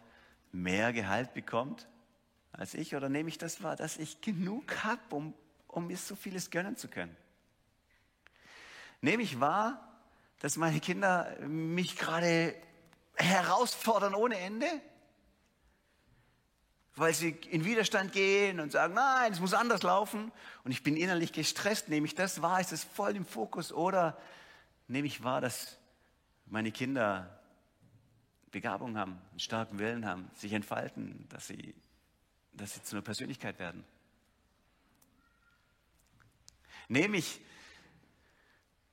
mehr 0.51 0.93
Gehalt 0.93 1.33
bekommt 1.33 1.87
als 2.53 2.73
ich? 2.73 2.95
Oder 2.95 3.09
nehme 3.09 3.29
ich 3.29 3.37
das 3.37 3.61
wahr, 3.61 3.75
dass 3.75 3.97
ich 3.97 4.21
genug 4.21 4.83
habe, 4.83 5.01
um, 5.11 5.33
um 5.67 5.87
mir 5.87 5.97
so 5.97 6.15
vieles 6.15 6.49
gönnen 6.49 6.77
zu 6.77 6.87
können? 6.87 7.15
Nehme 9.01 9.23
ich 9.23 9.39
wahr, 9.39 9.85
dass 10.39 10.55
meine 10.55 10.79
Kinder 10.79 11.37
mich 11.47 11.97
gerade 11.97 12.55
herausfordern 13.15 14.15
ohne 14.15 14.37
Ende? 14.37 14.67
weil 16.95 17.13
sie 17.13 17.29
in 17.49 17.65
Widerstand 17.65 18.11
gehen 18.11 18.59
und 18.59 18.71
sagen, 18.71 18.93
nein, 18.93 19.31
es 19.31 19.39
muss 19.39 19.53
anders 19.53 19.81
laufen 19.81 20.31
und 20.63 20.71
ich 20.71 20.83
bin 20.83 20.95
innerlich 20.95 21.31
gestresst, 21.31 21.89
nehme 21.89 22.05
ich 22.05 22.15
das 22.15 22.41
wahr, 22.41 22.61
ist 22.61 22.71
es 22.71 22.83
voll 22.83 23.15
im 23.15 23.25
Fokus 23.25 23.71
oder 23.71 24.17
nehme 24.87 25.07
ich 25.07 25.23
wahr, 25.23 25.41
dass 25.41 25.77
meine 26.45 26.71
Kinder 26.71 27.39
Begabung 28.51 28.97
haben, 28.97 29.19
einen 29.31 29.39
starken 29.39 29.79
Willen 29.79 30.05
haben, 30.05 30.29
sich 30.35 30.53
entfalten, 30.53 31.25
dass 31.29 31.47
sie, 31.47 31.73
dass 32.53 32.73
sie 32.73 32.83
zu 32.83 32.95
einer 32.95 33.03
Persönlichkeit 33.03 33.59
werden. 33.59 33.83
Nehme 36.87 37.17
ich, 37.17 37.41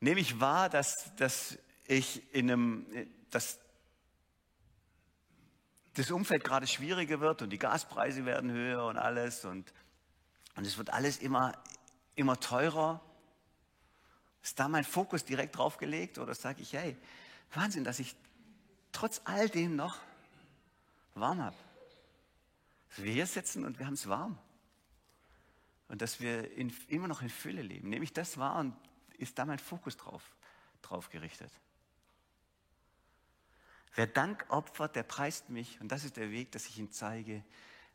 nehme 0.00 0.20
ich 0.20 0.40
wahr, 0.40 0.68
dass, 0.68 1.14
dass 1.16 1.58
ich 1.86 2.22
in 2.34 2.50
einem, 2.50 2.86
dass 3.30 3.58
das 5.94 6.10
Umfeld 6.10 6.44
gerade 6.44 6.66
schwieriger 6.66 7.20
wird 7.20 7.42
und 7.42 7.50
die 7.50 7.58
Gaspreise 7.58 8.24
werden 8.24 8.50
höher 8.50 8.86
und 8.86 8.96
alles 8.96 9.44
und, 9.44 9.72
und 10.56 10.66
es 10.66 10.78
wird 10.78 10.92
alles 10.92 11.18
immer, 11.18 11.52
immer 12.14 12.38
teurer. 12.38 13.00
Ist 14.42 14.58
da 14.58 14.68
mein 14.68 14.84
Fokus 14.84 15.24
direkt 15.24 15.56
drauf 15.56 15.76
gelegt 15.76 16.18
oder 16.18 16.34
sage 16.34 16.62
ich, 16.62 16.72
hey, 16.72 16.96
Wahnsinn, 17.52 17.84
dass 17.84 17.98
ich 17.98 18.14
trotz 18.92 19.20
all 19.24 19.48
dem 19.48 19.76
noch 19.76 19.98
warm 21.14 21.42
habe. 21.42 21.56
Dass 22.90 23.04
wir 23.04 23.12
hier 23.12 23.26
sitzen 23.26 23.64
und 23.64 23.78
wir 23.78 23.86
haben 23.86 23.94
es 23.94 24.08
warm. 24.08 24.38
Und 25.88 26.02
dass 26.02 26.20
wir 26.20 26.52
in, 26.52 26.72
immer 26.88 27.08
noch 27.08 27.22
in 27.22 27.30
Fülle 27.30 27.62
leben. 27.62 27.88
Nehme 27.88 28.04
ich 28.04 28.12
das 28.12 28.38
wahr 28.38 28.58
und 28.60 28.76
ist 29.18 29.38
da 29.38 29.44
mein 29.44 29.58
Fokus 29.58 29.96
drauf, 29.96 30.22
drauf 30.82 31.08
gerichtet. 31.10 31.50
Wer 33.94 34.06
Dank 34.06 34.46
opfert, 34.48 34.94
der 34.94 35.02
preist 35.02 35.50
mich. 35.50 35.80
Und 35.80 35.90
das 35.90 36.04
ist 36.04 36.16
der 36.16 36.30
Weg, 36.30 36.52
dass 36.52 36.66
ich 36.66 36.78
ihm 36.78 36.90
zeige, 36.92 37.44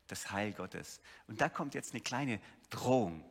das 0.06 0.30
Heil 0.30 0.52
Gottes. 0.52 1.00
Und 1.26 1.40
da 1.40 1.48
kommt 1.48 1.74
jetzt 1.74 1.92
eine 1.92 2.00
kleine 2.00 2.40
Drohung. 2.70 3.24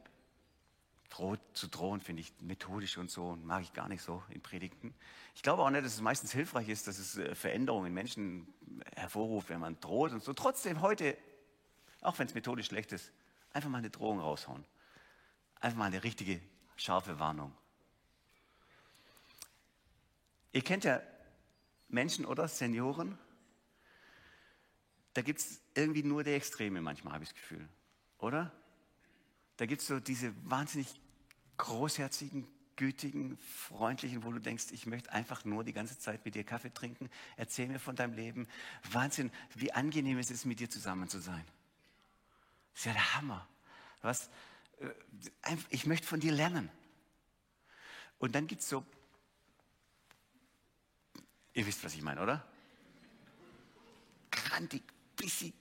Droh, 1.10 1.38
zu 1.54 1.68
drohen 1.68 2.02
finde 2.02 2.22
ich 2.22 2.34
methodisch 2.42 2.98
und 2.98 3.10
so, 3.10 3.38
mag 3.44 3.62
ich 3.62 3.72
gar 3.74 3.88
nicht 3.88 4.02
so 4.02 4.24
in 4.30 4.42
Predigten. 4.42 4.94
Ich 5.36 5.44
glaube 5.44 5.62
auch 5.62 5.70
nicht, 5.70 5.86
dass 5.86 5.94
es 5.94 6.02
meistens 6.02 6.32
hilfreich 6.34 6.68
ist, 6.68 6.88
dass 6.88 6.98
es 6.98 7.18
äh, 7.18 7.36
Veränderungen 7.36 7.88
in 7.88 7.94
Menschen 7.94 8.54
hervorruft, 8.96 9.50
wenn 9.50 9.60
man 9.60 9.80
droht 9.80 10.12
und 10.12 10.24
so. 10.24 10.34
Trotzdem 10.34 10.82
heute, 10.82 11.18
auch 12.02 12.18
wenn 12.20 12.28
es 12.28 12.34
methodisch 12.34 12.68
schlecht 12.68 12.92
ist, 12.92 13.12
einfach 13.54 13.70
mal 13.70 13.80
eine 13.80 13.90
Drohung 13.90 14.20
raushauen. 14.20 14.66
Einfach 15.60 15.78
mal 15.78 15.86
eine 15.86 16.04
richtige, 16.04 16.42
scharfe 16.76 17.20
Warnung. 17.20 17.56
Ihr 20.52 20.62
kennt 20.62 20.84
ja 20.84 21.02
Menschen 21.90 22.26
oder 22.26 22.48
Senioren, 22.48 23.18
da 25.16 25.22
gibt 25.22 25.40
es 25.40 25.62
irgendwie 25.74 26.04
nur 26.04 26.24
die 26.24 26.32
Extreme 26.32 26.82
manchmal, 26.82 27.14
habe 27.14 27.24
ich 27.24 27.30
das 27.30 27.40
Gefühl. 27.40 27.68
Oder? 28.20 28.52
Da 29.56 29.66
gibt 29.66 29.82
es 29.82 29.88
so 29.88 30.00
diese 30.02 30.34
wahnsinnig 30.50 30.88
großherzigen, 31.58 32.46
gütigen, 32.76 33.38
freundlichen, 33.38 34.26
wo 34.26 34.32
du 34.34 34.40
denkst, 34.40 34.66
ich 34.72 34.86
möchte 34.86 35.14
einfach 35.14 35.46
nur 35.46 35.64
die 35.64 35.72
ganze 35.72 35.98
Zeit 35.98 36.26
mit 36.26 36.36
dir 36.36 36.44
Kaffee 36.44 36.74
trinken. 36.74 37.10
Erzähl 37.38 37.68
mir 37.68 37.80
von 37.80 37.96
deinem 37.96 38.14
Leben. 38.14 38.48
Wahnsinn, 38.92 39.32
wie 39.56 39.72
angenehm 39.72 40.18
es 40.18 40.30
ist, 40.32 40.44
mit 40.44 40.60
dir 40.60 40.70
zusammen 40.70 41.08
zu 41.08 41.20
sein. 41.20 41.46
Das 42.76 42.82
ist 42.82 42.86
ja 42.88 42.94
der 42.94 43.16
Hammer. 43.16 43.48
Was, 44.02 44.30
äh, 44.80 45.56
ich 45.70 45.86
möchte 45.86 46.06
von 46.06 46.20
dir 46.20 46.34
lernen. 46.34 46.70
Und 48.20 48.36
dann 48.36 48.48
gibt 48.48 48.62
es 48.62 48.70
so, 48.70 48.86
ihr 51.54 51.66
wisst, 51.66 51.84
was 51.86 51.94
ich 51.96 52.02
meine, 52.02 52.22
oder? 52.22 52.46
Grantig, 54.30 54.84
bissig, 55.16 55.56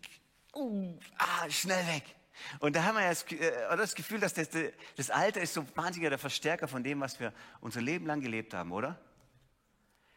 uh, 0.55 0.99
ah, 1.19 1.49
schnell 1.49 1.87
weg. 1.87 2.17
Und 2.59 2.75
da 2.75 2.83
haben 2.83 2.97
wir 2.97 3.05
ja 3.05 3.11
das, 3.11 3.23
äh, 3.31 3.77
das 3.77 3.95
Gefühl, 3.95 4.19
dass 4.19 4.35
das, 4.35 4.49
das 4.97 5.11
Alter 5.11 5.41
ist 5.41 5.55
so 5.55 5.65
wahnsinniger 5.77 6.11
der 6.11 6.19
Verstärker 6.19 6.67
von 6.67 6.83
dem, 6.83 7.01
was 7.01 7.21
wir 7.21 7.33
unser 7.61 7.81
Leben 7.81 8.07
lang 8.07 8.21
gelebt 8.21 8.55
haben, 8.55 8.73
oder? 8.73 9.01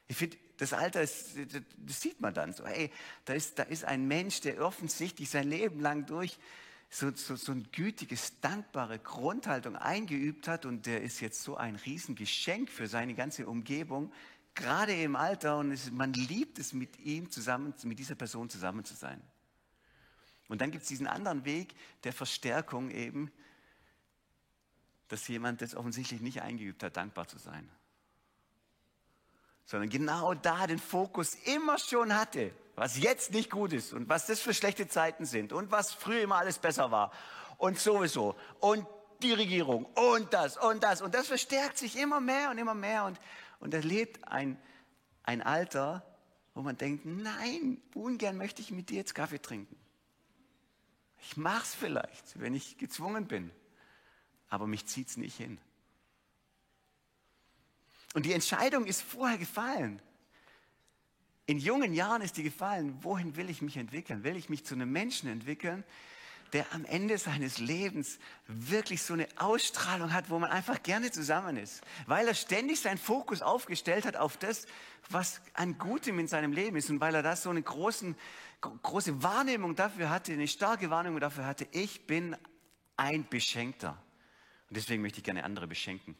Ich 0.08 0.18
finde, 0.18 0.38
das 0.58 0.74
Alter, 0.74 1.04
ist, 1.04 1.36
das 1.78 2.02
sieht 2.02 2.20
man 2.20 2.34
dann 2.34 2.54
so. 2.54 2.66
Hey, 2.66 2.92
da 3.26 3.34
ist, 3.34 3.60
da 3.60 3.64
ist 3.64 3.84
ein 3.84 4.08
Mensch, 4.08 4.42
der 4.42 4.66
offensichtlich 4.66 5.30
sein 5.30 5.48
Leben 5.48 5.80
lang 5.80 6.08
durch 6.08 6.40
so, 6.90 7.12
so, 7.14 7.36
so 7.36 7.52
ein 7.52 7.68
gütiges, 7.72 8.40
dankbare 8.40 9.00
Grundhaltung 9.00 9.76
eingeübt 9.76 10.48
hat 10.48 10.66
und 10.66 10.86
der 10.86 11.02
ist 11.02 11.20
jetzt 11.20 11.44
so 11.44 11.58
ein 11.58 11.76
Riesengeschenk 11.76 12.70
für 12.70 12.88
seine 12.88 13.14
ganze 13.14 13.48
Umgebung, 13.48 14.12
gerade 14.56 14.94
im 14.94 15.16
Alter 15.16 15.58
und 15.58 15.72
es, 15.72 15.92
man 15.92 16.14
liebt 16.14 16.60
es, 16.60 16.74
mit 16.74 16.98
ihm 17.00 17.30
zusammen, 17.30 17.74
mit 17.84 18.00
dieser 18.00 18.16
Person 18.16 18.50
zusammen 18.50 18.86
zu 18.86 18.96
sein. 18.96 19.22
Und 20.48 20.62
dann 20.62 20.72
gibt 20.72 20.84
es 20.84 20.88
diesen 20.88 21.08
anderen 21.08 21.46
Weg 21.46 21.76
der 22.04 22.14
Verstärkung 22.14 22.90
eben, 22.90 23.32
dass 25.10 25.28
jemand 25.28 25.62
das 25.62 25.76
offensichtlich 25.76 26.22
nicht 26.22 26.42
eingeübt 26.42 26.84
hat, 26.84 26.98
dankbar 26.98 27.28
zu 27.28 27.38
sein. 27.38 27.70
Sondern 29.66 29.90
genau 29.90 30.34
da 30.34 30.68
den 30.68 30.80
Fokus 30.80 31.36
immer 31.46 31.78
schon 31.78 32.16
hatte, 32.16 32.54
was 32.78 33.00
jetzt 33.00 33.32
nicht 33.32 33.50
gut 33.50 33.74
ist 33.74 33.92
und 33.92 34.08
was 34.08 34.28
das 34.28 34.40
für 34.40 34.54
schlechte 34.54 34.88
Zeiten 34.88 35.26
sind 35.26 35.52
und 35.52 35.72
was 35.72 35.94
früher 35.94 36.22
immer 36.22 36.36
alles 36.36 36.60
besser 36.60 36.92
war 36.92 37.12
und 37.58 37.80
sowieso 37.80 38.36
und 38.60 38.86
die 39.24 39.34
Regierung 39.34 39.86
und 39.96 40.32
das 40.32 40.58
und 40.58 40.84
das 40.84 41.02
und 41.02 41.16
das 41.16 41.28
verstärkt 41.28 41.80
sich 41.80 41.98
immer 41.98 42.22
mehr 42.22 42.52
und 42.52 42.60
immer 42.60 42.76
mehr 42.76 43.06
und, 43.06 43.20
und 43.60 43.74
erlebt 43.74 44.28
ein, 44.28 44.62
ein 45.24 45.42
Alter, 45.42 46.06
wo 46.54 46.62
man 46.62 46.78
denkt, 46.78 47.04
nein, 47.04 47.82
ungern 47.96 48.38
möchte 48.38 48.62
ich 48.62 48.70
mit 48.70 48.92
dir 48.92 48.98
jetzt 48.98 49.16
Kaffee 49.16 49.42
trinken. 49.42 49.76
Ich 51.20 51.36
mache 51.36 51.64
es 51.64 51.74
vielleicht, 51.74 52.40
wenn 52.40 52.54
ich 52.54 52.78
gezwungen 52.78 53.26
bin, 53.26 53.50
aber 54.50 54.68
mich 54.68 54.86
zieht 54.86 55.10
es 55.10 55.18
nicht 55.18 55.36
hin. 55.36 55.58
Und 58.14 58.28
die 58.28 58.34
Entscheidung 58.34 58.86
ist 58.86 59.02
vorher 59.02 59.40
gefallen. 59.40 60.00
In 61.48 61.60
jungen 61.60 61.94
Jahren 61.94 62.22
ist 62.22 62.36
die 62.36 62.44
gefallen, 62.44 62.98
wohin 63.02 63.38
will 63.38 63.50
ich 63.50 63.62
mich 63.62 63.78
entwickeln? 63.78 64.26
Will 64.26 64.36
ich 64.36 64.50
mich 64.50 64.66
zu 64.66 64.76
einem 64.76 64.92
Menschen 64.92 65.30
entwickeln, 65.30 65.86
der 66.52 66.66
am 66.74 66.84
Ende 66.84 67.18
seines 67.18 67.58
Lebens 67.58 68.20
wirklich 68.48 69.02
so 69.02 69.14
eine 69.14 69.28
Ausstrahlung 69.38 70.12
hat, 70.12 70.30
wo 70.30 70.40
man 70.40 70.52
einfach 70.52 70.84
gerne 70.84 71.10
zusammen 71.10 71.56
ist, 71.56 71.82
weil 72.06 72.28
er 72.28 72.34
ständig 72.34 72.82
seinen 72.82 72.98
Fokus 72.98 73.42
aufgestellt 73.42 74.06
hat 74.06 74.18
auf 74.18 74.36
das, 74.36 74.66
was 75.10 75.42
an 75.54 75.78
Gutem 75.78 76.20
in 76.20 76.28
seinem 76.28 76.52
Leben 76.52 76.76
ist 76.76 76.90
und 76.90 77.00
weil 77.00 77.16
er 77.16 77.24
da 77.24 77.38
so 77.38 77.50
eine 77.50 77.62
großen, 77.62 78.18
große 78.60 79.24
Wahrnehmung 79.24 79.76
dafür 79.76 80.10
hatte, 80.10 80.34
eine 80.34 80.50
starke 80.50 80.90
Wahrnehmung 80.90 81.22
dafür 81.22 81.46
hatte, 81.46 81.66
ich 81.72 82.08
bin 82.08 82.36
ein 82.98 83.26
Beschenkter. 83.30 84.02
Und 84.68 84.76
deswegen 84.76 85.02
möchte 85.02 85.20
ich 85.20 85.24
gerne 85.24 85.46
andere 85.46 85.66
beschenken. 85.68 86.18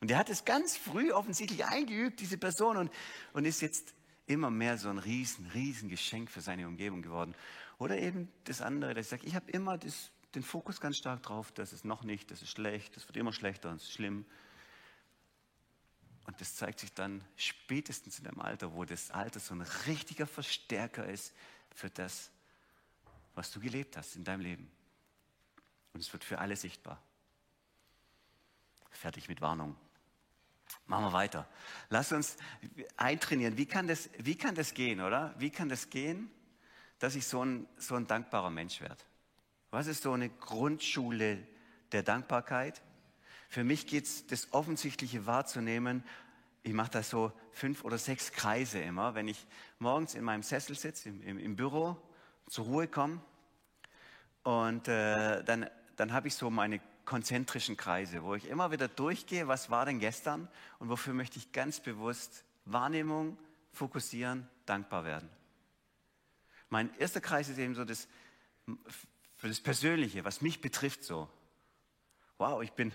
Und 0.00 0.10
er 0.10 0.18
hat 0.18 0.30
es 0.30 0.44
ganz 0.44 0.76
früh 0.76 1.10
offensichtlich 1.10 1.64
eingeübt, 1.64 2.20
diese 2.20 2.38
Person, 2.38 2.76
und, 2.76 2.92
und 3.32 3.44
ist 3.44 3.60
jetzt 3.60 3.95
immer 4.26 4.50
mehr 4.50 4.78
so 4.78 4.88
ein 4.88 4.98
riesen, 4.98 5.46
riesen 5.46 5.88
Geschenk 5.88 6.30
für 6.30 6.40
seine 6.40 6.66
Umgebung 6.66 7.02
geworden. 7.02 7.34
Oder 7.78 7.98
eben 7.98 8.28
das 8.44 8.60
andere, 8.60 8.94
dass 8.94 9.06
ich 9.06 9.10
sage, 9.10 9.26
ich 9.26 9.34
habe 9.34 9.50
immer 9.50 9.78
das, 9.78 10.10
den 10.34 10.42
Fokus 10.42 10.80
ganz 10.80 10.96
stark 10.96 11.22
drauf, 11.22 11.52
das 11.52 11.72
ist 11.72 11.84
noch 11.84 12.02
nicht, 12.02 12.30
das 12.30 12.42
ist 12.42 12.50
schlecht, 12.50 12.96
das 12.96 13.06
wird 13.06 13.16
immer 13.16 13.32
schlechter 13.32 13.70
und 13.70 13.76
es 13.76 13.84
ist 13.84 13.92
schlimm. 13.92 14.24
Und 16.26 16.40
das 16.40 16.56
zeigt 16.56 16.80
sich 16.80 16.92
dann 16.92 17.24
spätestens 17.36 18.18
in 18.18 18.24
dem 18.24 18.40
Alter, 18.40 18.74
wo 18.74 18.84
das 18.84 19.10
Alter 19.12 19.38
so 19.38 19.54
ein 19.54 19.62
richtiger 19.86 20.26
Verstärker 20.26 21.06
ist 21.06 21.32
für 21.72 21.88
das, 21.88 22.30
was 23.34 23.52
du 23.52 23.60
gelebt 23.60 23.96
hast 23.96 24.16
in 24.16 24.24
deinem 24.24 24.40
Leben. 24.40 24.70
Und 25.92 26.00
es 26.00 26.12
wird 26.12 26.24
für 26.24 26.38
alle 26.38 26.56
sichtbar. 26.56 27.00
Fertig 28.90 29.28
mit 29.28 29.40
Warnung. 29.40 29.76
Machen 30.86 31.06
wir 31.06 31.12
weiter. 31.12 31.48
Lass 31.88 32.12
uns 32.12 32.36
eintrainieren. 32.96 33.56
Wie 33.56 33.66
kann 33.66 33.88
das, 33.88 34.08
wie 34.18 34.36
kann 34.36 34.54
das 34.54 34.74
gehen, 34.74 35.00
oder? 35.00 35.34
Wie 35.38 35.50
kann 35.50 35.68
das 35.68 35.90
gehen, 35.90 36.30
dass 36.98 37.14
ich 37.16 37.26
so 37.26 37.44
ein, 37.44 37.66
so 37.76 37.96
ein 37.96 38.06
dankbarer 38.06 38.50
Mensch 38.50 38.80
werde? 38.80 39.02
Was 39.70 39.88
ist 39.88 40.02
so 40.02 40.12
eine 40.12 40.28
Grundschule 40.28 41.46
der 41.92 42.02
Dankbarkeit? 42.02 42.82
Für 43.48 43.64
mich 43.64 43.86
geht 43.86 44.04
es, 44.04 44.26
das 44.26 44.52
Offensichtliche 44.52 45.26
wahrzunehmen. 45.26 46.04
Ich 46.62 46.72
mache 46.72 46.90
da 46.90 47.02
so 47.02 47.32
fünf 47.52 47.84
oder 47.84 47.98
sechs 47.98 48.32
Kreise 48.32 48.78
immer, 48.80 49.14
wenn 49.14 49.28
ich 49.28 49.46
morgens 49.78 50.14
in 50.14 50.24
meinem 50.24 50.42
Sessel 50.42 50.76
sitze, 50.76 51.08
im, 51.08 51.22
im, 51.22 51.38
im 51.38 51.56
Büro, 51.56 51.96
zur 52.48 52.66
Ruhe 52.66 52.88
komme. 52.88 53.20
Und 54.42 54.86
äh, 54.88 55.42
dann, 55.42 55.68
dann 55.96 56.12
habe 56.12 56.28
ich 56.28 56.34
so 56.34 56.50
meine 56.50 56.80
konzentrischen 57.06 57.76
Kreise, 57.76 58.22
wo 58.22 58.34
ich 58.34 58.46
immer 58.48 58.70
wieder 58.70 58.88
durchgehe, 58.88 59.48
was 59.48 59.70
war 59.70 59.86
denn 59.86 59.98
gestern 59.98 60.48
und 60.78 60.90
wofür 60.90 61.14
möchte 61.14 61.38
ich 61.38 61.52
ganz 61.52 61.80
bewusst 61.80 62.44
Wahrnehmung, 62.66 63.38
fokussieren, 63.72 64.48
dankbar 64.66 65.04
werden. 65.04 65.30
Mein 66.68 66.94
erster 66.98 67.20
Kreis 67.20 67.48
ist 67.48 67.58
eben 67.58 67.74
so 67.74 67.84
das, 67.84 68.08
für 69.36 69.48
das 69.48 69.60
Persönliche, 69.60 70.24
was 70.24 70.42
mich 70.42 70.60
betrifft 70.60 71.04
so. 71.04 71.28
Wow, 72.38 72.62
ich 72.62 72.72
bin, 72.72 72.92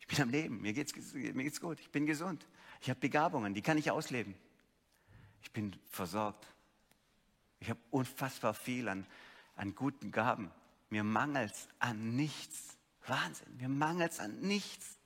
ich 0.00 0.06
bin 0.06 0.20
am 0.20 0.30
Leben, 0.30 0.60
mir 0.60 0.72
geht's, 0.72 0.92
mir 1.14 1.44
geht's 1.44 1.60
gut, 1.60 1.80
ich 1.80 1.90
bin 1.90 2.04
gesund, 2.04 2.46
ich 2.80 2.90
habe 2.90 3.00
Begabungen, 3.00 3.54
die 3.54 3.62
kann 3.62 3.78
ich 3.78 3.90
ausleben. 3.90 4.34
Ich 5.42 5.52
bin 5.52 5.76
versorgt. 5.90 6.46
Ich 7.60 7.70
habe 7.70 7.80
unfassbar 7.90 8.54
viel 8.54 8.88
an, 8.88 9.06
an 9.56 9.74
guten 9.74 10.10
Gaben. 10.10 10.50
Mir 10.90 11.04
mangelt 11.04 11.54
an 11.78 12.16
nichts. 12.16 12.77
Wahnsinn, 13.08 13.56
mir 13.56 13.68
mangelt 13.68 14.12
es 14.12 14.20
an 14.20 14.38
nichts. 14.40 14.98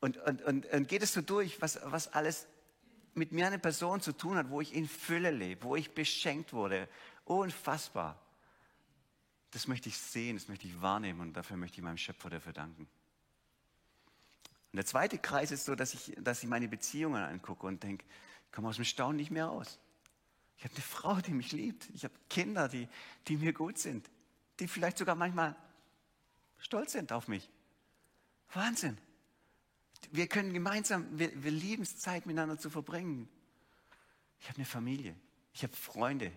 Und, 0.00 0.18
und, 0.18 0.42
und, 0.42 0.66
und 0.66 0.88
geht 0.88 1.02
es 1.02 1.12
so 1.12 1.22
durch, 1.22 1.60
was, 1.60 1.78
was 1.84 2.12
alles 2.12 2.46
mit 3.14 3.32
mir 3.32 3.46
eine 3.46 3.58
Person 3.58 4.00
zu 4.00 4.12
tun 4.12 4.36
hat, 4.36 4.50
wo 4.50 4.60
ich 4.60 4.74
in 4.74 4.86
Fülle 4.86 5.30
lebe, 5.30 5.64
wo 5.64 5.74
ich 5.74 5.92
beschenkt 5.92 6.52
wurde. 6.52 6.88
Unfassbar. 7.24 8.20
Das 9.52 9.66
möchte 9.68 9.88
ich 9.88 9.96
sehen, 9.96 10.36
das 10.36 10.48
möchte 10.48 10.66
ich 10.66 10.82
wahrnehmen 10.82 11.20
und 11.20 11.32
dafür 11.32 11.56
möchte 11.56 11.78
ich 11.78 11.82
meinem 11.82 11.96
Schöpfer 11.96 12.28
dafür 12.28 12.52
danken. 12.52 12.86
Und 14.72 14.76
der 14.76 14.84
zweite 14.84 15.18
Kreis 15.18 15.50
ist 15.50 15.64
so, 15.64 15.74
dass 15.74 15.94
ich, 15.94 16.14
dass 16.20 16.42
ich 16.42 16.48
meine 16.48 16.68
Beziehungen 16.68 17.22
angucke 17.22 17.66
und 17.66 17.82
denke, 17.82 18.04
ich 18.44 18.52
komme 18.52 18.68
aus 18.68 18.76
dem 18.76 18.84
Staunen 18.84 19.16
nicht 19.16 19.30
mehr 19.30 19.46
raus. 19.46 19.78
Ich 20.58 20.64
habe 20.64 20.74
eine 20.74 20.82
Frau, 20.82 21.14
die 21.16 21.32
mich 21.32 21.52
liebt. 21.52 21.88
Ich 21.94 22.04
habe 22.04 22.14
Kinder, 22.28 22.68
die, 22.68 22.88
die 23.28 23.38
mir 23.38 23.52
gut 23.52 23.78
sind, 23.78 24.10
die 24.60 24.68
vielleicht 24.68 24.98
sogar 24.98 25.14
manchmal 25.14 25.56
stolz 26.66 26.92
sind 26.92 27.12
auf 27.12 27.28
mich. 27.28 27.48
Wahnsinn. 28.52 28.98
Wir 30.10 30.26
können 30.26 30.52
gemeinsam, 30.52 31.06
wir, 31.18 31.30
wir 31.42 31.50
lieben 31.50 31.84
es, 31.84 31.98
Zeit 31.98 32.26
miteinander 32.26 32.58
zu 32.58 32.70
verbringen. 32.70 33.28
Ich 34.40 34.48
habe 34.48 34.58
eine 34.58 34.66
Familie, 34.66 35.14
ich 35.54 35.62
habe 35.62 35.74
Freunde, 35.74 36.32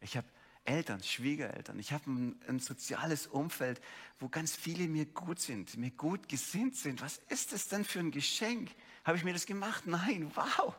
ich 0.00 0.16
habe 0.16 0.26
Eltern, 0.64 1.02
Schwiegereltern, 1.02 1.78
ich 1.78 1.92
habe 1.92 2.10
ein, 2.10 2.40
ein, 2.48 2.58
soziales 2.58 3.26
Umfeld, 3.26 3.80
wo 4.18 4.28
ganz 4.28 4.56
viele 4.56 4.88
mir 4.88 5.06
gut 5.06 5.40
sind, 5.40 5.76
mir 5.76 5.90
gut 5.90 6.28
gesinnt 6.28 6.76
sind. 6.76 7.00
Was 7.00 7.18
ist 7.28 7.52
das 7.52 7.68
denn 7.68 7.84
für 7.84 8.00
ein 8.00 8.10
Geschenk? 8.10 8.70
Habe 9.04 9.18
ich 9.18 9.24
mir 9.24 9.32
das 9.32 9.46
gemacht? 9.46 9.86
Nein, 9.86 10.30
wow. 10.34 10.74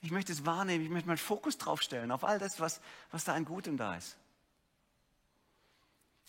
Ich 0.00 0.10
möchte 0.10 0.32
es 0.32 0.44
wahrnehmen, 0.46 0.84
ich 0.84 0.90
möchte 0.90 1.08
meinen 1.08 1.18
Fokus 1.18 1.58
draufstellen 1.58 2.10
auf 2.10 2.24
all 2.24 2.38
das, 2.38 2.58
was, 2.58 2.80
was 3.10 3.24
da 3.24 3.34
an 3.34 3.44
Gutem 3.44 3.76
da 3.76 3.96
ist. 3.96 4.16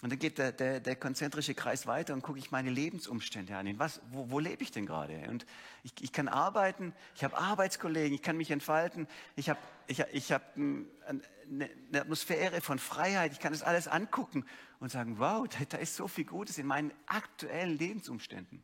Und 0.02 0.12
dann 0.12 0.18
geht 0.18 0.40
der, 0.40 0.52
der, 0.52 0.80
der 0.80 0.96
konzentrische 0.96 1.54
Kreis 1.54 1.86
weiter 1.86 2.16
und 2.16 2.24
gucke 2.24 2.40
ich 2.40 2.50
meine 2.50 2.72
Lebensumstände 2.72 3.56
an. 3.56 3.78
Was, 3.78 4.02
wo, 4.10 4.32
wo 4.32 4.40
lebe 4.40 4.64
ich 4.64 4.72
denn 4.72 4.88
gerade? 4.88 5.30
Und 5.30 5.46
ich, 5.84 5.94
ich 6.02 6.12
kann 6.12 6.28
arbeiten, 6.28 6.94
ich 7.16 7.24
habe 7.24 7.38
Arbeitskollegen, 7.38 8.16
ich 8.16 8.24
kann 8.24 8.36
mich 8.36 8.50
entfalten, 8.50 9.08
ich 9.36 9.50
habe 9.50 9.60
ich, 9.86 10.00
ich 10.12 10.32
hab 10.32 10.56
eine, 10.56 10.86
eine 11.48 12.02
Atmosphäre 12.02 12.62
von 12.62 12.80
Freiheit, 12.80 13.32
ich 13.32 13.40
kann 13.40 13.52
das 13.52 13.62
alles 13.62 13.88
angucken 13.88 14.46
und 14.80 14.92
sagen, 14.92 15.20
wow, 15.20 15.48
da, 15.48 15.60
da 15.70 15.78
ist 15.78 15.96
so 15.96 16.08
viel 16.08 16.26
Gutes 16.26 16.58
in 16.58 16.66
meinen 16.66 16.92
aktuellen 17.06 17.78
Lebensumständen. 17.78 18.64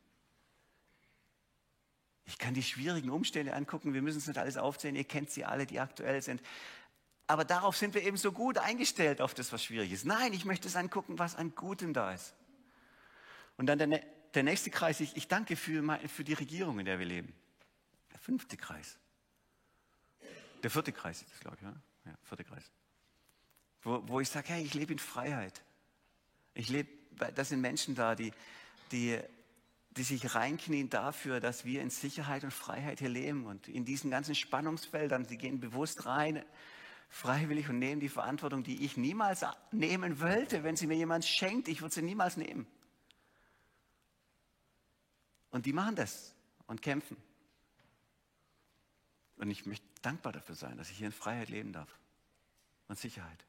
Ich 2.25 2.37
kann 2.37 2.53
die 2.53 2.63
schwierigen 2.63 3.09
Umstände 3.09 3.53
angucken, 3.53 3.93
wir 3.93 4.01
müssen 4.01 4.17
es 4.17 4.27
nicht 4.27 4.37
alles 4.37 4.57
aufzählen, 4.57 4.95
ihr 4.95 5.05
kennt 5.05 5.29
sie 5.29 5.45
alle, 5.45 5.65
die 5.65 5.79
aktuell 5.79 6.21
sind. 6.21 6.41
Aber 7.27 7.43
darauf 7.43 7.75
sind 7.75 7.93
wir 7.93 8.03
eben 8.03 8.15
so 8.15 8.31
gut 8.31 8.57
eingestellt, 8.57 9.21
auf 9.21 9.33
das, 9.33 9.51
was 9.51 9.63
schwierig 9.63 9.91
ist. 9.91 10.05
Nein, 10.05 10.31
ich 10.31 10.45
möchte 10.45 10.67
es 10.69 10.77
angucken, 10.77 11.19
was 11.19 11.35
an 11.35 11.53
Gutem 11.53 11.93
da 11.93 12.13
ist. 12.13 12.33
Und 13.57 13.65
dann 13.65 13.77
der, 13.77 14.01
der 14.33 14.43
nächste 14.43 14.69
Kreis, 14.69 15.01
ich, 15.01 15.17
ich 15.17 15.27
danke 15.27 15.57
für, 15.57 15.99
für 16.07 16.23
die 16.23 16.33
Regierung, 16.33 16.79
in 16.79 16.85
der 16.85 16.99
wir 16.99 17.05
leben. 17.05 17.33
Der 18.13 18.19
fünfte 18.19 18.55
Kreis. 18.55 18.97
Der 20.63 20.71
vierte 20.71 20.93
Kreis 20.93 21.21
ist 21.21 21.31
das, 21.31 21.39
glaube 21.41 21.57
ich. 21.57 21.63
Ja? 21.63 21.73
ja, 22.05 22.17
vierte 22.23 22.45
Kreis. 22.45 22.71
Wo, 23.83 24.01
wo 24.07 24.19
ich 24.21 24.29
sage, 24.29 24.49
hey, 24.49 24.63
ich 24.63 24.73
lebe 24.73 24.93
in 24.93 24.99
Freiheit. 24.99 25.61
Ich 26.53 26.69
lebe, 26.69 26.89
das 27.35 27.49
sind 27.49 27.59
Menschen 27.59 27.93
da, 27.93 28.15
die, 28.15 28.31
die, 28.91 29.19
die 29.91 30.03
sich 30.03 30.33
reinknien 30.33 30.89
dafür, 30.89 31.41
dass 31.41 31.65
wir 31.65 31.81
in 31.81 31.89
Sicherheit 31.89 32.43
und 32.43 32.51
Freiheit 32.51 32.99
hier 32.99 33.09
leben. 33.09 33.45
Und 33.45 33.67
in 33.67 33.83
diesen 33.83 34.11
ganzen 34.11 34.33
Spannungsfeldern, 34.33 35.25
sie 35.25 35.37
gehen 35.37 35.59
bewusst 35.59 36.05
rein, 36.05 36.43
freiwillig 37.09 37.69
und 37.69 37.79
nehmen 37.79 37.99
die 37.99 38.09
Verantwortung, 38.09 38.63
die 38.63 38.83
ich 38.85 38.97
niemals 38.97 39.45
nehmen 39.71 40.19
wollte. 40.19 40.63
Wenn 40.63 40.75
sie 40.75 40.87
mir 40.87 40.95
jemand 40.95 41.25
schenkt, 41.25 41.67
ich 41.67 41.81
würde 41.81 41.95
sie 41.95 42.01
niemals 42.01 42.37
nehmen. 42.37 42.67
Und 45.49 45.65
die 45.65 45.73
machen 45.73 45.95
das 45.95 46.35
und 46.67 46.81
kämpfen. 46.81 47.17
Und 49.37 49.49
ich 49.51 49.65
möchte 49.65 49.85
dankbar 50.01 50.33
dafür 50.33 50.55
sein, 50.55 50.77
dass 50.77 50.89
ich 50.89 50.97
hier 50.97 51.07
in 51.07 51.13
Freiheit 51.13 51.49
leben 51.49 51.71
darf 51.71 51.97
und 52.87 52.97
Sicherheit. 52.97 53.45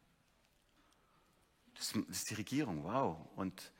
Das 1.74 1.92
ist 1.92 2.30
die 2.30 2.34
Regierung, 2.34 2.84
wow. 2.84 3.16
Und 3.36 3.72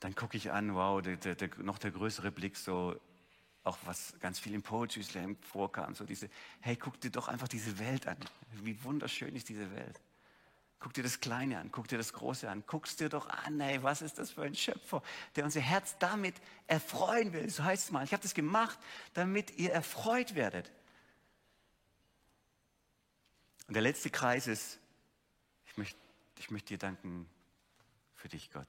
dann 0.00 0.14
gucke 0.14 0.36
ich 0.36 0.50
an, 0.50 0.74
wow, 0.74 1.00
der, 1.00 1.16
der, 1.16 1.34
der, 1.34 1.50
noch 1.58 1.78
der 1.78 1.90
größere 1.90 2.30
Blick, 2.30 2.56
so 2.56 3.00
auch 3.68 3.78
was 3.84 4.14
ganz 4.20 4.38
viel 4.38 4.54
im 4.54 4.62
Poetry 4.62 5.02
Slam 5.02 5.36
vorkam, 5.36 5.94
so 5.94 6.04
diese, 6.04 6.28
hey, 6.60 6.76
guck 6.76 7.00
dir 7.00 7.10
doch 7.10 7.28
einfach 7.28 7.48
diese 7.48 7.78
Welt 7.78 8.06
an. 8.06 8.16
Wie 8.62 8.82
wunderschön 8.82 9.34
ist 9.36 9.48
diese 9.48 9.70
Welt. 9.74 10.00
Guck 10.80 10.94
dir 10.94 11.02
das 11.02 11.20
Kleine 11.20 11.58
an, 11.58 11.72
guck 11.72 11.88
dir 11.88 11.98
das 11.98 12.12
Große 12.12 12.48
an, 12.48 12.62
guck's 12.66 12.96
dir 12.96 13.08
doch 13.08 13.28
an, 13.28 13.60
hey, 13.60 13.82
was 13.82 14.00
ist 14.00 14.18
das 14.18 14.30
für 14.30 14.42
ein 14.42 14.54
Schöpfer, 14.54 15.02
der 15.34 15.44
unser 15.44 15.60
Herz 15.60 15.96
damit 15.98 16.36
erfreuen 16.68 17.32
will. 17.32 17.50
So 17.50 17.64
heißt 17.64 17.86
es 17.86 17.90
mal. 17.90 18.04
Ich 18.04 18.12
habe 18.12 18.22
das 18.22 18.34
gemacht, 18.34 18.78
damit 19.14 19.58
ihr 19.58 19.72
erfreut 19.72 20.34
werdet. 20.34 20.70
Und 23.66 23.74
der 23.74 23.82
letzte 23.82 24.08
Kreis 24.08 24.46
ist, 24.46 24.78
ich 25.66 25.76
möchte, 25.76 25.98
ich 26.38 26.50
möchte 26.50 26.68
dir 26.68 26.78
danken 26.78 27.28
für 28.14 28.28
dich, 28.28 28.50
Gott. 28.50 28.68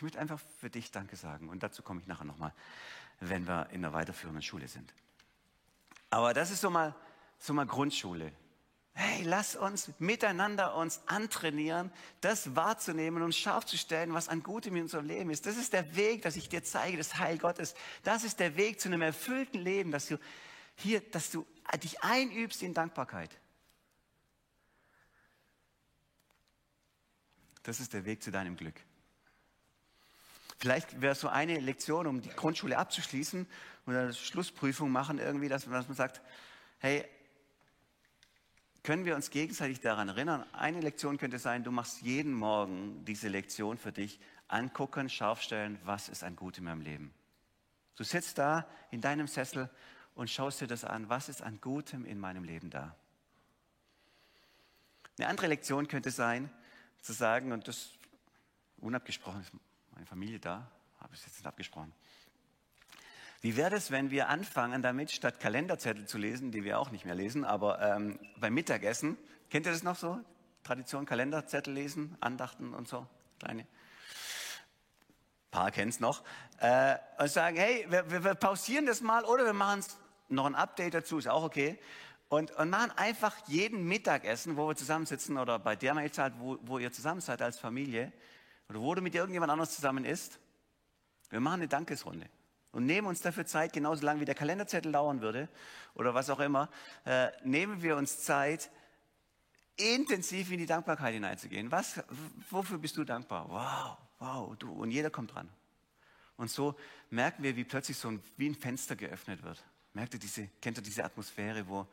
Ich 0.00 0.02
möchte 0.02 0.18
einfach 0.18 0.40
für 0.58 0.70
dich 0.70 0.90
Danke 0.90 1.14
sagen. 1.14 1.50
Und 1.50 1.62
dazu 1.62 1.82
komme 1.82 2.00
ich 2.00 2.06
nachher 2.06 2.24
nochmal, 2.24 2.54
wenn 3.20 3.46
wir 3.46 3.68
in 3.68 3.82
der 3.82 3.92
weiterführenden 3.92 4.40
Schule 4.40 4.66
sind. 4.66 4.94
Aber 6.08 6.32
das 6.32 6.50
ist 6.50 6.62
so 6.62 6.70
mal, 6.70 6.94
so 7.38 7.52
mal 7.52 7.66
Grundschule. 7.66 8.32
Hey, 8.94 9.24
lass 9.24 9.56
uns 9.56 9.92
miteinander 9.98 10.74
uns 10.74 11.02
antrainieren, 11.04 11.92
das 12.22 12.56
wahrzunehmen 12.56 13.22
und 13.22 13.34
scharf 13.34 13.66
zu 13.66 13.76
stellen, 13.76 14.14
was 14.14 14.30
an 14.30 14.42
Gutem 14.42 14.74
in 14.76 14.84
unserem 14.84 15.06
Leben 15.06 15.28
ist. 15.28 15.44
Das 15.44 15.58
ist 15.58 15.74
der 15.74 15.94
Weg, 15.94 16.22
dass 16.22 16.36
ich 16.36 16.48
dir 16.48 16.64
zeige, 16.64 16.96
das 16.96 17.18
Heil 17.18 17.36
Gottes. 17.36 17.74
Das 18.02 18.24
ist 18.24 18.40
der 18.40 18.56
Weg 18.56 18.80
zu 18.80 18.88
einem 18.88 19.02
erfüllten 19.02 19.60
Leben, 19.60 19.90
dass 19.90 20.06
du 20.06 20.16
hier, 20.76 21.02
dass 21.10 21.30
du 21.30 21.46
dich 21.82 22.02
einübst 22.02 22.62
in 22.62 22.72
Dankbarkeit. 22.72 23.38
Das 27.64 27.80
ist 27.80 27.92
der 27.92 28.06
Weg 28.06 28.22
zu 28.22 28.30
deinem 28.30 28.56
Glück. 28.56 28.80
Vielleicht 30.60 31.00
wäre 31.00 31.14
so 31.14 31.28
eine 31.28 31.58
Lektion, 31.58 32.06
um 32.06 32.20
die 32.20 32.28
Grundschule 32.28 32.76
abzuschließen 32.76 33.46
und 33.86 33.96
eine 33.96 34.12
Schlussprüfung 34.12 34.90
machen, 34.90 35.18
irgendwie, 35.18 35.48
dass 35.48 35.66
man, 35.66 35.76
dass 35.76 35.88
man 35.88 35.96
sagt, 35.96 36.20
hey, 36.80 37.08
können 38.82 39.06
wir 39.06 39.16
uns 39.16 39.30
gegenseitig 39.30 39.80
daran 39.80 40.10
erinnern? 40.10 40.44
Eine 40.52 40.80
Lektion 40.82 41.16
könnte 41.16 41.38
sein, 41.38 41.64
du 41.64 41.70
machst 41.70 42.02
jeden 42.02 42.34
Morgen 42.34 43.02
diese 43.06 43.28
Lektion 43.28 43.78
für 43.78 43.90
dich, 43.90 44.20
angucken, 44.48 45.08
scharfstellen, 45.08 45.78
was 45.84 46.10
ist 46.10 46.24
ein 46.24 46.36
Gut 46.36 46.58
in 46.58 46.64
meinem 46.64 46.82
Leben. 46.82 47.14
Du 47.96 48.04
sitzt 48.04 48.36
da 48.36 48.66
in 48.90 49.00
deinem 49.00 49.28
Sessel 49.28 49.70
und 50.14 50.28
schaust 50.28 50.60
dir 50.60 50.66
das 50.66 50.84
an, 50.84 51.08
was 51.08 51.30
ist 51.30 51.42
an 51.42 51.58
Gutem 51.62 52.04
in 52.04 52.18
meinem 52.18 52.44
Leben 52.44 52.68
da. 52.68 52.94
Eine 55.16 55.28
andere 55.28 55.46
Lektion 55.46 55.88
könnte 55.88 56.10
sein, 56.10 56.50
zu 57.00 57.14
sagen, 57.14 57.52
und 57.52 57.66
das 57.66 57.92
unabgesprochen 58.76 59.42
meine 60.00 60.06
Familie 60.06 60.38
da, 60.38 60.66
habe 60.98 61.14
ich 61.14 61.20
jetzt 61.26 61.36
nicht 61.36 61.46
abgesprochen. 61.46 61.92
Wie 63.42 63.58
wäre 63.58 63.76
es, 63.76 63.90
wenn 63.90 64.10
wir 64.10 64.30
anfangen 64.30 64.80
damit, 64.80 65.10
statt 65.10 65.40
Kalenderzettel 65.40 66.06
zu 66.06 66.16
lesen, 66.16 66.52
die 66.52 66.64
wir 66.64 66.78
auch 66.78 66.90
nicht 66.90 67.04
mehr 67.04 67.14
lesen, 67.14 67.44
aber 67.44 67.82
ähm, 67.82 68.18
beim 68.38 68.54
Mittagessen, 68.54 69.18
kennt 69.50 69.66
ihr 69.66 69.72
das 69.72 69.82
noch 69.82 69.96
so? 69.96 70.18
Tradition, 70.62 71.04
Kalenderzettel 71.04 71.74
lesen, 71.74 72.16
Andachten 72.20 72.72
und 72.72 72.88
so, 72.88 73.06
kleine. 73.40 73.60
Ein 73.60 73.66
paar 75.50 75.70
kennen 75.70 75.90
es 75.90 76.00
noch. 76.00 76.24
Äh, 76.60 76.96
und 77.18 77.28
sagen, 77.28 77.58
hey, 77.58 77.84
wir, 77.90 78.10
wir, 78.10 78.24
wir 78.24 78.34
pausieren 78.36 78.86
das 78.86 79.02
mal 79.02 79.26
oder 79.26 79.44
wir 79.44 79.52
machen 79.52 79.84
noch 80.30 80.46
ein 80.46 80.54
Update 80.54 80.94
dazu, 80.94 81.18
ist 81.18 81.28
auch 81.28 81.42
okay. 81.42 81.78
Und, 82.30 82.52
und 82.52 82.70
machen 82.70 82.90
einfach 82.96 83.36
jeden 83.48 83.84
Mittagessen, 83.86 84.56
wo 84.56 84.66
wir 84.66 84.76
zusammensitzen 84.76 85.36
oder 85.36 85.58
bei 85.58 85.76
der 85.76 85.92
Mahlzeit, 85.92 86.32
wo, 86.38 86.58
wo 86.62 86.78
ihr 86.78 86.90
zusammen 86.90 87.20
seid 87.20 87.42
als 87.42 87.58
Familie, 87.58 88.14
oder 88.70 88.80
wo 88.80 88.94
du 88.94 89.02
mit 89.02 89.14
irgendjemand 89.14 89.50
anders 89.50 89.74
zusammen 89.74 90.04
isst, 90.04 90.38
wir 91.28 91.40
machen 91.40 91.60
eine 91.60 91.68
Dankesrunde 91.68 92.26
und 92.70 92.86
nehmen 92.86 93.08
uns 93.08 93.20
dafür 93.20 93.44
Zeit, 93.44 93.72
genauso 93.72 94.04
lange 94.04 94.20
wie 94.20 94.24
der 94.24 94.36
Kalenderzettel 94.36 94.92
dauern 94.92 95.20
würde 95.20 95.48
oder 95.94 96.14
was 96.14 96.30
auch 96.30 96.38
immer, 96.38 96.70
äh, 97.04 97.28
nehmen 97.44 97.82
wir 97.82 97.96
uns 97.96 98.22
Zeit, 98.22 98.70
intensiv 99.76 100.52
in 100.52 100.58
die 100.58 100.66
Dankbarkeit 100.66 101.14
hineinzugehen. 101.14 101.72
Was, 101.72 102.00
wofür 102.48 102.78
bist 102.78 102.96
du 102.96 103.04
dankbar? 103.04 103.48
Wow, 103.48 103.96
wow, 104.18 104.56
du. 104.56 104.70
Und 104.72 104.90
jeder 104.92 105.10
kommt 105.10 105.34
dran. 105.34 105.48
Und 106.36 106.50
so 106.50 106.76
merken 107.10 107.42
wir, 107.42 107.56
wie 107.56 107.64
plötzlich 107.64 107.96
so 107.96 108.08
ein, 108.08 108.22
wie 108.36 108.48
ein 108.48 108.54
Fenster 108.54 108.94
geöffnet 108.94 109.42
wird. 109.42 109.62
Merkt 109.94 110.14
ihr 110.14 110.20
diese, 110.20 110.48
kennt 110.60 110.78
ihr 110.78 110.82
diese 110.82 111.04
Atmosphäre, 111.04 111.66
wo 111.66 111.86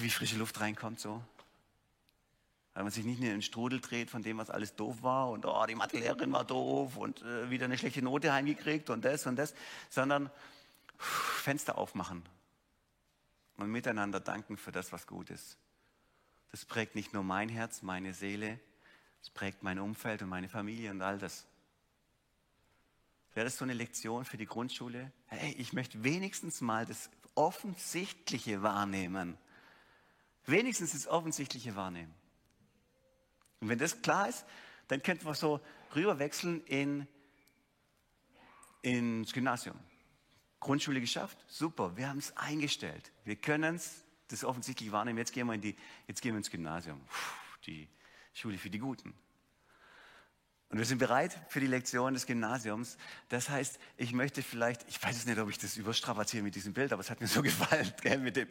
wie 0.00 0.10
frische 0.10 0.36
Luft 0.36 0.60
reinkommt 0.60 1.00
so? 1.00 1.22
Weil 2.74 2.84
man 2.84 2.92
sich 2.92 3.04
nicht 3.04 3.20
in 3.20 3.26
den 3.26 3.42
Strudel 3.42 3.80
dreht 3.80 4.08
von 4.10 4.22
dem, 4.22 4.38
was 4.38 4.48
alles 4.48 4.74
doof 4.76 5.02
war 5.02 5.30
und 5.30 5.44
oh, 5.44 5.66
die 5.66 5.74
Mathelehrerin 5.74 6.32
war 6.32 6.44
doof 6.44 6.96
und 6.96 7.20
äh, 7.22 7.50
wieder 7.50 7.66
eine 7.66 7.76
schlechte 7.76 8.02
Note 8.02 8.32
heimgekriegt 8.32 8.88
und 8.88 9.04
das 9.04 9.26
und 9.26 9.36
das, 9.36 9.54
sondern 9.90 10.30
Fenster 10.96 11.76
aufmachen 11.76 12.22
und 13.56 13.70
miteinander 13.70 14.20
danken 14.20 14.56
für 14.56 14.72
das, 14.72 14.92
was 14.92 15.06
gut 15.06 15.30
ist. 15.30 15.58
Das 16.50 16.64
prägt 16.64 16.94
nicht 16.94 17.12
nur 17.12 17.22
mein 17.22 17.48
Herz, 17.48 17.82
meine 17.82 18.14
Seele, 18.14 18.58
es 19.22 19.30
prägt 19.30 19.62
mein 19.62 19.78
Umfeld 19.78 20.22
und 20.22 20.28
meine 20.28 20.48
Familie 20.48 20.90
und 20.90 21.02
all 21.02 21.18
das. 21.18 21.46
Wäre 23.34 23.44
das 23.44 23.56
so 23.56 23.64
eine 23.64 23.74
Lektion 23.74 24.24
für 24.24 24.36
die 24.36 24.46
Grundschule? 24.46 25.10
Hey, 25.26 25.54
ich 25.58 25.72
möchte 25.72 26.02
wenigstens 26.04 26.60
mal 26.60 26.84
das 26.84 27.08
Offensichtliche 27.34 28.62
wahrnehmen. 28.62 29.38
Wenigstens 30.44 30.92
das 30.92 31.06
Offensichtliche 31.06 31.76
wahrnehmen. 31.76 32.12
Und 33.62 33.68
wenn 33.68 33.78
das 33.78 34.02
klar 34.02 34.28
ist, 34.28 34.44
dann 34.88 35.02
könnten 35.04 35.24
wir 35.24 35.34
so 35.34 35.60
rüberwechseln 35.94 36.64
in, 36.64 37.06
ins 38.82 39.32
Gymnasium. 39.32 39.78
Grundschule 40.58 41.00
geschafft, 41.00 41.38
super, 41.46 41.96
wir 41.96 42.08
haben 42.08 42.18
es 42.18 42.36
eingestellt. 42.36 43.12
Wir 43.24 43.36
können 43.36 43.76
es, 43.76 44.04
das 44.28 44.44
offensichtlich 44.44 44.90
wahrnehmen. 44.90 45.18
Jetzt 45.18 45.32
gehen 45.32 45.46
wir, 45.46 45.54
in 45.54 45.60
die, 45.60 45.76
jetzt 46.08 46.20
gehen 46.22 46.32
wir 46.34 46.38
ins 46.38 46.50
Gymnasium. 46.50 47.00
Puh, 47.06 47.60
die 47.66 47.88
Schule 48.34 48.58
für 48.58 48.68
die 48.68 48.80
Guten. 48.80 49.14
Und 50.68 50.78
wir 50.78 50.84
sind 50.84 50.98
bereit 50.98 51.38
für 51.48 51.60
die 51.60 51.68
Lektion 51.68 52.14
des 52.14 52.26
Gymnasiums. 52.26 52.96
Das 53.28 53.48
heißt, 53.48 53.78
ich 53.96 54.12
möchte 54.12 54.42
vielleicht, 54.42 54.88
ich 54.88 55.00
weiß 55.00 55.16
es 55.16 55.26
nicht, 55.26 55.38
ob 55.38 55.48
ich 55.50 55.58
das 55.58 55.76
überstrapaziere 55.76 56.42
mit 56.42 56.56
diesem 56.56 56.72
Bild, 56.72 56.92
aber 56.92 57.00
es 57.00 57.10
hat 57.10 57.20
mir 57.20 57.28
so 57.28 57.42
gefallen, 57.42 57.92
gell, 58.00 58.18
mit 58.18 58.34
dem, 58.34 58.48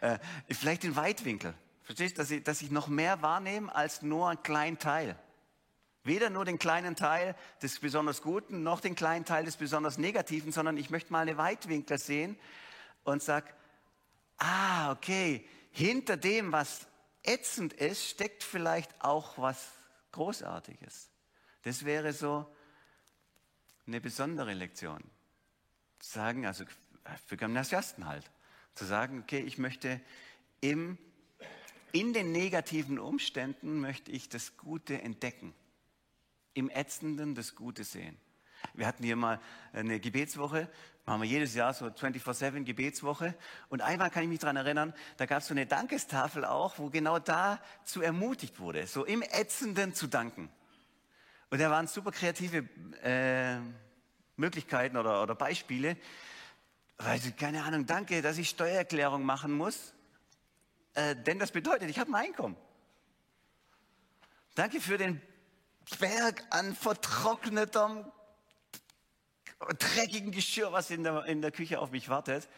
äh, 0.00 0.20
vielleicht 0.50 0.84
den 0.84 0.94
Weitwinkel. 0.94 1.52
Verstehst 1.92 2.16
du, 2.16 2.22
dass 2.22 2.30
ich, 2.30 2.42
dass 2.42 2.62
ich 2.62 2.70
noch 2.70 2.88
mehr 2.88 3.20
wahrnehme 3.20 3.74
als 3.74 4.00
nur 4.00 4.30
einen 4.30 4.42
kleinen 4.42 4.78
Teil? 4.78 5.14
Weder 6.04 6.30
nur 6.30 6.46
den 6.46 6.58
kleinen 6.58 6.96
Teil 6.96 7.36
des 7.60 7.80
besonders 7.80 8.22
Guten, 8.22 8.62
noch 8.62 8.80
den 8.80 8.94
kleinen 8.94 9.26
Teil 9.26 9.44
des 9.44 9.58
besonders 9.58 9.98
Negativen, 9.98 10.52
sondern 10.52 10.78
ich 10.78 10.88
möchte 10.88 11.12
mal 11.12 11.20
eine 11.20 11.36
Weitwinkel 11.36 11.98
sehen 11.98 12.38
und 13.04 13.22
sag, 13.22 13.54
ah, 14.38 14.90
okay, 14.90 15.46
hinter 15.70 16.16
dem, 16.16 16.50
was 16.50 16.86
ätzend 17.24 17.74
ist, 17.74 18.08
steckt 18.08 18.42
vielleicht 18.42 18.90
auch 19.04 19.36
was 19.36 19.72
Großartiges. 20.12 21.10
Das 21.60 21.84
wäre 21.84 22.14
so 22.14 22.50
eine 23.86 24.00
besondere 24.00 24.54
Lektion. 24.54 25.04
Zu 25.98 26.10
sagen, 26.10 26.46
also 26.46 26.64
für 27.26 27.36
Gymnasiasten 27.36 28.06
halt, 28.06 28.30
zu 28.74 28.86
sagen, 28.86 29.20
okay, 29.20 29.40
ich 29.40 29.58
möchte 29.58 30.00
im 30.62 30.96
in 31.92 32.12
den 32.12 32.32
negativen 32.32 32.98
Umständen 32.98 33.80
möchte 33.80 34.10
ich 34.10 34.28
das 34.28 34.56
Gute 34.56 35.00
entdecken. 35.00 35.54
Im 36.54 36.70
Ätzenden 36.70 37.34
das 37.34 37.54
Gute 37.54 37.84
sehen. 37.84 38.16
Wir 38.74 38.86
hatten 38.86 39.04
hier 39.04 39.16
mal 39.16 39.40
eine 39.72 40.00
Gebetswoche, 40.00 40.68
machen 41.04 41.22
wir 41.22 41.28
jedes 41.28 41.54
Jahr 41.54 41.74
so 41.74 41.86
24-7 41.86 42.64
Gebetswoche. 42.64 43.34
Und 43.68 43.82
einmal 43.82 44.10
kann 44.10 44.22
ich 44.22 44.28
mich 44.28 44.38
daran 44.38 44.56
erinnern, 44.56 44.94
da 45.16 45.26
gab 45.26 45.38
es 45.38 45.48
so 45.48 45.54
eine 45.54 45.66
Dankestafel 45.66 46.44
auch, 46.44 46.78
wo 46.78 46.90
genau 46.90 47.18
dazu 47.18 48.02
ermutigt 48.02 48.60
wurde, 48.60 48.86
so 48.86 49.04
im 49.04 49.22
Ätzenden 49.22 49.94
zu 49.94 50.06
danken. 50.06 50.48
Und 51.50 51.60
da 51.60 51.70
waren 51.70 51.86
super 51.86 52.12
kreative 52.12 52.68
äh, 53.02 53.58
Möglichkeiten 54.36 54.96
oder, 54.96 55.22
oder 55.22 55.34
Beispiele. 55.34 55.96
Also, 56.96 57.30
keine 57.36 57.64
Ahnung, 57.64 57.84
danke, 57.84 58.22
dass 58.22 58.38
ich 58.38 58.48
Steuererklärung 58.48 59.24
machen 59.24 59.52
muss. 59.52 59.92
Äh, 60.94 61.16
denn 61.16 61.38
das 61.38 61.50
bedeutet, 61.50 61.88
ich 61.90 61.98
habe 61.98 62.10
ein 62.10 62.26
Einkommen. 62.26 62.56
Danke 64.54 64.80
für 64.80 64.98
den 64.98 65.20
Berg 65.98 66.44
an 66.50 66.74
vertrocknetem, 66.74 68.04
dreckigen 69.78 70.30
Geschirr, 70.30 70.72
was 70.72 70.90
in 70.90 71.04
der, 71.04 71.24
in 71.24 71.40
der 71.40 71.50
Küche 71.50 71.80
auf 71.80 71.90
mich 71.90 72.08
wartet. 72.08 72.48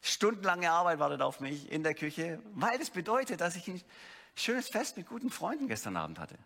Stundenlange 0.00 0.70
Arbeit 0.70 0.98
wartet 0.98 1.22
auf 1.22 1.40
mich 1.40 1.70
in 1.70 1.82
der 1.82 1.94
Küche, 1.94 2.40
weil 2.54 2.80
es 2.80 2.90
bedeutet, 2.90 3.40
dass 3.40 3.56
ich 3.56 3.68
ein 3.68 3.82
schönes 4.34 4.68
Fest 4.68 4.96
mit 4.96 5.06
guten 5.06 5.30
Freunden 5.30 5.68
gestern 5.68 5.96
Abend 5.96 6.18
hatte. 6.18 6.38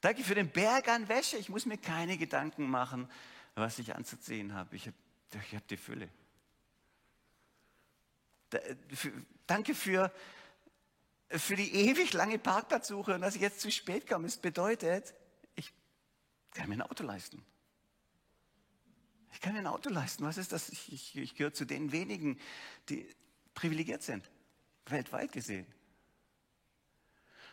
Danke 0.00 0.22
für 0.22 0.34
den 0.34 0.50
Berg 0.50 0.88
an 0.88 1.08
Wäsche. 1.08 1.38
Ich 1.38 1.48
muss 1.48 1.64
mir 1.64 1.78
keine 1.78 2.18
Gedanken 2.18 2.68
machen, 2.68 3.08
was 3.54 3.78
ich 3.78 3.94
anzuziehen 3.94 4.54
habe. 4.54 4.76
Ich 4.76 4.86
habe 4.86 4.96
ich 5.42 5.54
hab 5.54 5.66
die 5.68 5.76
Fülle. 5.76 6.08
Danke 9.46 9.74
für, 9.74 10.12
für 11.28 11.56
die 11.56 11.74
ewig 11.74 12.12
lange 12.12 12.38
Parkplatzsuche 12.38 13.14
und 13.14 13.20
dass 13.20 13.34
ich 13.34 13.40
jetzt 13.40 13.60
zu 13.60 13.70
spät 13.70 14.06
komme. 14.06 14.26
Es 14.26 14.36
bedeutet, 14.36 15.14
ich 15.54 15.72
kann 16.52 16.68
mir 16.68 16.76
ein 16.76 16.82
Auto 16.82 17.04
leisten. 17.04 17.44
Ich 19.32 19.40
kann 19.40 19.52
mir 19.52 19.60
ein 19.60 19.66
Auto 19.66 19.90
leisten. 19.90 20.24
Was 20.24 20.38
ist 20.38 20.52
das? 20.52 20.68
Ich, 20.68 20.92
ich, 20.92 21.16
ich 21.16 21.34
gehöre 21.34 21.52
zu 21.52 21.64
den 21.64 21.92
wenigen, 21.92 22.38
die 22.88 23.08
privilegiert 23.54 24.02
sind, 24.02 24.30
weltweit 24.86 25.32
gesehen. 25.32 25.66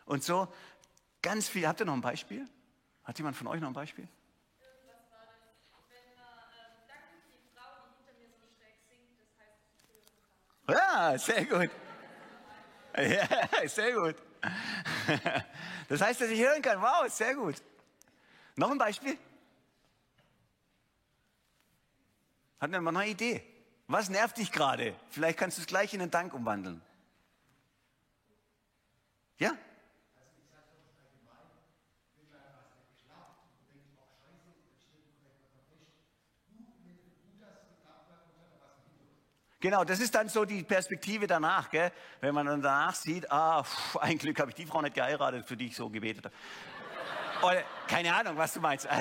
Und 0.05 0.23
so 0.23 0.51
Ganz 1.21 1.47
viel. 1.47 1.67
Habt 1.67 1.79
ihr 1.79 1.85
noch 1.85 1.93
ein 1.93 2.01
Beispiel? 2.01 2.47
Hat 3.03 3.17
jemand 3.17 3.35
von 3.35 3.47
euch 3.47 3.61
noch 3.61 3.67
ein 3.67 3.73
Beispiel? 3.73 4.07
Sehr 11.17 11.45
gut. 11.45 11.69
Ja, 12.95 13.67
sehr 13.67 13.93
gut. 13.93 14.15
Das 15.87 16.01
heißt, 16.01 16.21
dass 16.21 16.29
ich 16.29 16.39
hören 16.39 16.61
kann. 16.61 16.81
Wow, 16.81 17.09
sehr 17.09 17.35
gut. 17.35 17.55
Noch 18.55 18.71
ein 18.71 18.77
Beispiel? 18.77 19.17
Hat 22.59 22.69
jemand 22.71 22.93
noch 22.93 23.01
eine 23.01 23.11
Idee? 23.11 23.43
Was 23.87 24.09
nervt 24.09 24.37
dich 24.37 24.51
gerade? 24.51 24.95
Vielleicht 25.09 25.37
kannst 25.39 25.57
du 25.57 25.61
es 25.61 25.67
gleich 25.67 25.93
in 25.93 26.01
einen 26.01 26.11
Dank 26.11 26.33
umwandeln. 26.33 26.81
Ja? 29.37 29.51
Genau, 39.61 39.83
das 39.83 39.99
ist 39.99 40.15
dann 40.15 40.27
so 40.27 40.43
die 40.43 40.63
Perspektive 40.63 41.27
danach, 41.27 41.69
gell? 41.69 41.91
wenn 42.19 42.33
man 42.33 42.47
dann 42.47 42.63
danach 42.63 42.95
sieht, 42.95 43.31
ah, 43.31 43.63
pff, 43.63 43.95
ein 43.97 44.17
Glück 44.17 44.39
habe 44.39 44.49
ich 44.49 44.55
die 44.55 44.65
Frau 44.65 44.81
nicht 44.81 44.95
geheiratet, 44.95 45.45
für 45.45 45.55
die 45.55 45.67
ich 45.67 45.75
so 45.75 45.87
gebetet 45.87 46.25
habe. 46.25 46.35
Oder, 47.45 47.63
keine 47.87 48.11
Ahnung, 48.11 48.35
was 48.37 48.53
du 48.53 48.59
meinst. 48.59 48.87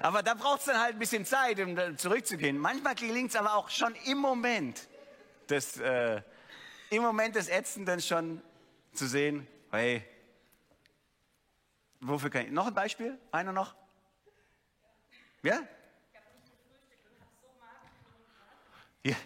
aber 0.00 0.22
da 0.22 0.32
braucht 0.32 0.60
es 0.60 0.64
dann 0.66 0.80
halt 0.80 0.94
ein 0.94 0.98
bisschen 0.98 1.26
Zeit, 1.26 1.60
um 1.60 1.98
zurückzugehen. 1.98 2.56
Manchmal 2.56 2.94
gelingt 2.94 3.28
es 3.30 3.36
aber 3.36 3.56
auch 3.56 3.68
schon 3.68 3.94
im 4.06 4.16
Moment, 4.18 4.88
des, 5.50 5.76
äh, 5.76 6.22
im 6.88 7.02
Moment 7.02 7.36
des 7.36 7.50
Ätzenden 7.50 8.00
schon 8.00 8.40
zu 8.94 9.06
sehen, 9.06 9.46
hey, 9.70 10.02
wofür 12.00 12.30
kann 12.30 12.46
ich, 12.46 12.52
noch 12.52 12.68
ein 12.68 12.74
Beispiel? 12.74 13.18
Einer 13.30 13.52
noch? 13.52 13.74
Ja? 15.42 15.60
Ja. 19.04 19.16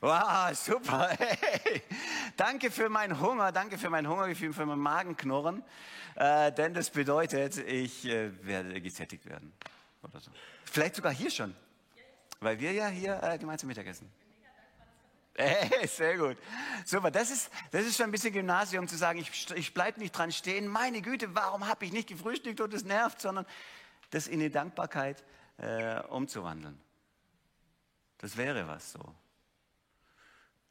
Wow, 0.00 0.54
super. 0.54 1.10
Hey. 1.18 1.82
Danke 2.36 2.70
für 2.70 2.88
meinen 2.90 3.18
Hunger, 3.18 3.50
danke 3.50 3.78
für 3.78 3.88
mein 3.88 4.06
Hungergefühl, 4.06 4.52
für 4.52 4.66
mein 4.66 4.78
Magenknurren. 4.78 5.64
Äh, 6.14 6.52
denn 6.52 6.74
das 6.74 6.90
bedeutet, 6.90 7.56
ich 7.56 8.04
äh, 8.04 8.30
werde 8.44 8.80
gesättigt 8.80 9.24
werden. 9.26 9.52
Oder 10.02 10.20
so. 10.20 10.30
Vielleicht 10.64 10.96
sogar 10.96 11.12
hier 11.12 11.30
schon. 11.30 11.56
Weil 12.40 12.60
wir 12.60 12.72
ja 12.72 12.88
hier 12.88 13.22
äh, 13.22 13.38
gemeinsam 13.38 13.68
Mittagessen. 13.68 14.10
Hey, 15.34 15.86
sehr 15.86 16.16
gut. 16.16 16.36
Super, 16.84 17.10
das 17.10 17.30
ist, 17.30 17.50
das 17.70 17.84
ist 17.84 17.96
schon 17.96 18.06
ein 18.06 18.12
bisschen 18.12 18.32
Gymnasium 18.32 18.88
zu 18.88 18.96
sagen, 18.96 19.18
ich, 19.18 19.50
ich 19.54 19.74
bleibe 19.74 19.98
nicht 19.98 20.16
dran 20.16 20.30
stehen. 20.30 20.66
Meine 20.66 21.00
Güte, 21.02 21.34
warum 21.34 21.66
habe 21.66 21.84
ich 21.84 21.92
nicht 21.92 22.08
gefrühstückt 22.08 22.60
und 22.60 22.72
das 22.72 22.84
nervt, 22.84 23.20
sondern 23.20 23.46
das 24.10 24.28
in 24.28 24.40
die 24.40 24.50
Dankbarkeit 24.50 25.24
äh, 25.58 26.00
umzuwandeln. 26.02 26.78
Das 28.18 28.36
wäre 28.36 28.66
was 28.66 28.92
so. 28.92 29.14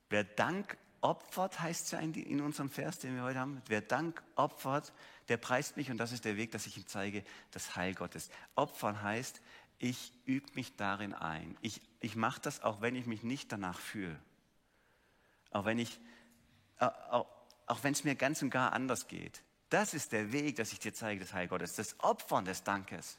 Wer 0.10 0.23
Dank 0.23 0.77
opfert, 1.01 1.60
heißt 1.60 1.86
es 1.86 1.91
ja 1.91 1.99
in, 1.99 2.41
unserem 2.41 2.69
Vers, 2.69 2.99
den 2.99 3.15
wir 3.15 3.23
heute 3.23 3.39
haben. 3.39 3.62
Wer 3.67 3.81
Dank 3.81 4.21
opfert, 4.36 4.93
der 5.27 5.38
preist 5.38 5.77
mich 5.77 5.91
und 5.91 5.97
das 5.97 6.12
ist 6.12 6.25
der 6.25 6.38
Weg, 6.38 6.51
dass 6.51 6.65
ich 6.65 6.77
ihm 6.77 6.88
zeige, 6.88 7.23
das 7.51 7.75
Heil 7.75 7.93
Gottes. 7.93 8.29
Opfern 8.55 9.01
heißt, 9.01 9.41
ich 9.77 10.13
übe 10.25 10.47
mich 10.53 10.75
darin 10.75 11.13
ein. 11.13 11.58
Ich, 11.62 11.81
ich 11.99 12.15
mache 12.15 12.41
das, 12.41 12.63
auch 12.63 12.81
wenn 12.81 12.95
ich 12.95 13.05
mich 13.05 13.23
nicht 13.23 13.51
danach 13.51 13.79
fühle. 13.79 14.19
Auch 15.51 15.65
wenn 15.65 15.79
ich, 15.79 15.99
auch, 16.79 17.27
auch 17.67 17.84
wenn 17.84 17.93
es 17.93 18.03
mir 18.03 18.15
ganz 18.15 18.41
und 18.41 18.49
gar 18.49 18.73
anders 18.73 19.08
geht. 19.08 19.43
Das 19.69 19.93
ist 19.93 20.12
der 20.12 20.31
Weg, 20.31 20.55
dass 20.55 20.71
ich 20.71 20.79
dir 20.79 20.93
zeige, 20.93 21.21
das 21.21 21.34
Heil 21.34 21.47
Gottes. 21.47 21.75
Das 21.75 21.99
Opfern 21.99 22.45
des 22.45 22.63
Dankes. 22.63 23.17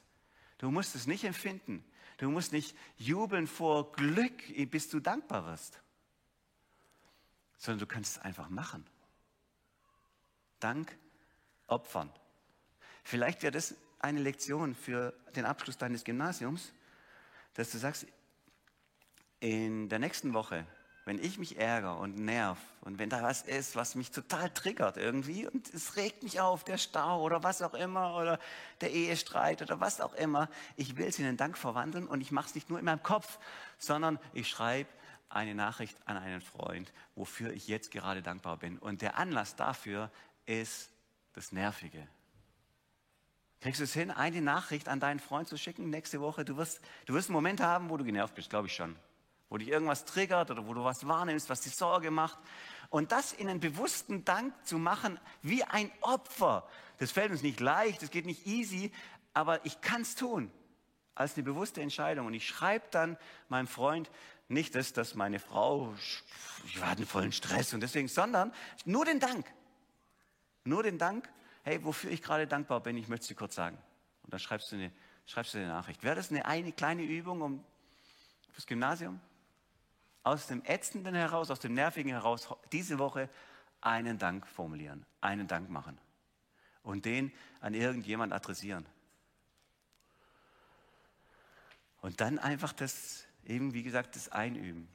Du 0.57 0.71
musst 0.71 0.95
es 0.95 1.07
nicht 1.07 1.23
empfinden. 1.23 1.83
Du 2.17 2.31
musst 2.31 2.51
nicht 2.51 2.75
jubeln 2.97 3.47
vor 3.47 3.91
Glück, 3.91 4.43
bis 4.71 4.89
du 4.89 4.99
dankbar 4.99 5.45
wirst, 5.45 5.79
sondern 7.57 7.79
du 7.79 7.85
kannst 7.85 8.17
es 8.17 8.21
einfach 8.23 8.49
machen. 8.49 8.85
Dank 10.59 10.97
opfern. 11.67 12.11
Vielleicht 13.03 13.43
wäre 13.43 13.51
das 13.51 13.75
eine 13.99 14.19
Lektion 14.19 14.75
für 14.75 15.13
den 15.35 15.45
Abschluss 15.45 15.77
deines 15.77 16.03
Gymnasiums, 16.03 16.73
dass 17.53 17.71
du 17.71 17.77
sagst, 17.77 18.07
in 19.39 19.87
der 19.89 19.99
nächsten 19.99 20.33
Woche 20.33 20.65
wenn 21.07 21.23
ich 21.23 21.37
mich 21.37 21.57
ärgere 21.57 21.97
und 21.97 22.17
nerv 22.17 22.57
und 22.81 22.99
wenn 22.99 23.09
da 23.09 23.23
was 23.23 23.43
ist, 23.43 23.77
was 23.77 23.95
mich 23.95 24.11
total 24.11 24.49
triggert 24.49 24.97
irgendwie 24.97 25.47
und 25.47 25.73
es 25.73 25.95
regt 25.95 26.21
mich 26.21 26.41
auf, 26.41 26.65
der 26.65 26.77
Stau 26.77 27.21
oder 27.21 27.43
was 27.43 27.61
auch 27.61 27.73
immer 27.75 28.17
oder 28.17 28.39
der 28.81 28.91
Ehestreit 28.91 29.61
oder 29.61 29.79
was 29.79 30.01
auch 30.01 30.13
immer, 30.15 30.49
ich 30.75 30.97
will 30.97 31.07
es 31.07 31.17
in 31.17 31.23
den 31.23 31.37
Dank 31.37 31.57
verwandeln 31.57 32.07
und 32.07 32.19
ich 32.19 32.33
mache 32.33 32.47
es 32.47 32.55
nicht 32.55 32.69
nur 32.69 32.77
in 32.77 32.83
meinem 32.83 33.03
Kopf, 33.03 33.39
sondern 33.77 34.19
ich 34.33 34.49
schreibe 34.49 34.89
eine 35.29 35.55
Nachricht 35.55 35.97
an 36.03 36.17
einen 36.17 36.41
Freund, 36.41 36.91
wofür 37.15 37.53
ich 37.53 37.69
jetzt 37.69 37.91
gerade 37.91 38.21
dankbar 38.21 38.57
bin. 38.57 38.77
Und 38.77 39.01
der 39.01 39.17
Anlass 39.17 39.55
dafür 39.55 40.11
ist 40.45 40.89
das 41.31 41.53
Nervige. 41.53 42.05
Kriegst 43.61 43.79
du 43.79 43.85
es 43.85 43.93
hin, 43.93 44.11
eine 44.11 44.41
Nachricht 44.41 44.89
an 44.89 44.99
deinen 44.99 45.21
Freund 45.21 45.47
zu 45.47 45.57
schicken 45.57 45.89
nächste 45.89 46.19
Woche? 46.19 46.43
Du 46.43 46.57
wirst, 46.57 46.81
du 47.05 47.13
wirst 47.13 47.29
einen 47.29 47.35
Moment 47.35 47.61
haben, 47.61 47.89
wo 47.89 47.95
du 47.95 48.03
genervt 48.03 48.35
bist, 48.35 48.49
glaube 48.49 48.67
ich 48.67 48.75
schon 48.75 48.97
wo 49.49 49.57
dich 49.57 49.69
irgendwas 49.69 50.05
triggert 50.05 50.51
oder 50.51 50.67
wo 50.67 50.73
du 50.73 50.83
was 50.83 51.07
wahrnimmst, 51.07 51.49
was 51.49 51.61
dir 51.61 51.69
Sorge 51.69 52.11
macht. 52.11 52.37
Und 52.89 53.11
das 53.11 53.33
in 53.33 53.49
einen 53.49 53.59
bewussten 53.59 54.25
Dank 54.25 54.53
zu 54.65 54.77
machen, 54.77 55.19
wie 55.41 55.63
ein 55.63 55.91
Opfer. 56.01 56.67
Das 56.99 57.11
fällt 57.11 57.31
uns 57.31 57.43
nicht 57.43 57.59
leicht, 57.59 58.01
das 58.01 58.11
geht 58.11 58.25
nicht 58.25 58.47
easy, 58.47 58.91
aber 59.33 59.65
ich 59.65 59.81
kann 59.81 60.01
es 60.01 60.15
tun 60.15 60.51
als 61.15 61.35
eine 61.35 61.43
bewusste 61.43 61.81
Entscheidung. 61.81 62.27
Und 62.27 62.33
ich 62.33 62.47
schreibe 62.47 62.85
dann 62.91 63.17
meinem 63.49 63.67
Freund 63.67 64.09
nicht 64.47 64.75
das, 64.75 64.93
dass 64.93 65.15
meine 65.15 65.39
Frau, 65.39 65.93
ich 66.65 66.79
war 66.79 66.97
in 66.97 67.05
vollen 67.05 67.31
Stress 67.31 67.73
und 67.73 67.81
deswegen, 67.81 68.07
sondern 68.07 68.53
nur 68.85 69.05
den 69.05 69.19
Dank. 69.19 69.45
Nur 70.63 70.83
den 70.83 70.97
Dank, 70.97 71.29
hey, 71.63 71.83
wofür 71.83 72.11
ich 72.11 72.21
gerade 72.21 72.47
dankbar 72.47 72.81
bin, 72.81 72.97
ich 72.97 73.07
möchte 73.07 73.23
es 73.23 73.27
dir 73.27 73.35
kurz 73.35 73.55
sagen. 73.55 73.77
Und 74.23 74.33
dann 74.33 74.39
schreibst 74.39 74.71
du 74.71 74.75
eine, 74.75 74.91
schreibst 75.25 75.53
du 75.53 75.57
eine 75.57 75.67
Nachricht. 75.67 76.03
Wäre 76.03 76.15
das 76.15 76.29
eine, 76.29 76.45
eine 76.45 76.71
kleine 76.71 77.03
Übung 77.03 77.41
um, 77.41 77.63
fürs 78.51 78.65
Gymnasium? 78.65 79.19
Aus 80.27 80.47
dem 80.47 80.63
Ätzenden 80.65 81.15
heraus, 81.15 81.49
aus 81.51 81.59
dem 81.59 81.73
Nervigen 81.73 82.11
heraus 82.11 82.47
diese 82.71 82.99
Woche 82.99 83.29
einen 83.81 84.17
Dank 84.17 84.47
formulieren, 84.47 85.05
einen 85.21 85.47
Dank 85.47 85.69
machen 85.69 85.97
und 86.83 87.05
den 87.05 87.31
an 87.61 87.73
irgendjemand 87.73 88.33
adressieren. 88.33 88.85
Und 92.01 92.21
dann 92.21 92.39
einfach 92.39 92.73
das, 92.73 93.25
eben 93.45 93.73
wie 93.73 93.83
gesagt, 93.83 94.15
das 94.15 94.29
Einüben. 94.29 94.87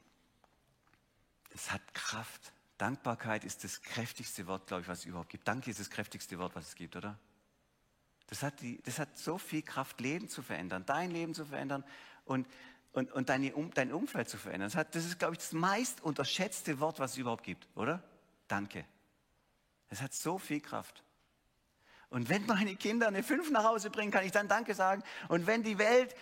Es 1.53 1.71
hat 1.71 1.81
Kraft. 1.93 2.53
Dankbarkeit 2.77 3.43
ist 3.43 3.63
das 3.63 3.81
kräftigste 3.81 4.47
Wort, 4.47 4.67
glaube 4.67 4.81
ich, 4.81 4.87
was 4.87 4.99
es 4.99 5.05
überhaupt 5.05 5.29
gibt. 5.29 5.47
Danke 5.47 5.69
ist 5.69 5.79
das 5.79 5.89
kräftigste 5.89 6.39
Wort, 6.39 6.55
was 6.55 6.67
es 6.69 6.75
gibt, 6.75 6.95
oder? 6.95 7.19
Das 8.27 8.41
hat, 8.41 8.61
die, 8.61 8.81
das 8.81 8.99
hat 8.99 9.17
so 9.17 9.37
viel 9.37 9.61
Kraft, 9.61 9.99
Leben 10.01 10.27
zu 10.27 10.41
verändern, 10.41 10.85
dein 10.85 11.11
Leben 11.11 11.35
zu 11.35 11.45
verändern. 11.45 11.83
Und 12.25 12.47
und, 12.93 13.11
und 13.11 13.29
deine, 13.29 13.51
dein 13.73 13.91
Umfeld 13.91 14.29
zu 14.29 14.37
verändern. 14.37 14.69
Das, 14.69 14.75
hat, 14.75 14.95
das 14.95 15.05
ist, 15.05 15.19
glaube 15.19 15.33
ich, 15.33 15.39
das 15.39 15.51
meist 15.51 16.01
unterschätzte 16.01 16.79
Wort, 16.79 16.99
was 16.99 17.11
es 17.11 17.17
überhaupt 17.17 17.43
gibt, 17.43 17.67
oder? 17.75 18.01
Danke. 18.47 18.85
Es 19.89 20.01
hat 20.01 20.13
so 20.13 20.37
viel 20.37 20.61
Kraft. 20.61 21.03
Und 22.09 22.29
wenn 22.29 22.45
meine 22.45 22.75
Kinder 22.75 23.07
eine 23.07 23.23
5 23.23 23.49
nach 23.49 23.63
Hause 23.63 23.89
bringen, 23.89 24.11
kann 24.11 24.23
ich 24.23 24.31
dann 24.31 24.47
Danke 24.47 24.75
sagen. 24.75 25.03
Und 25.27 25.47
wenn 25.47 25.63
die 25.63 25.79
Welt 25.79 26.15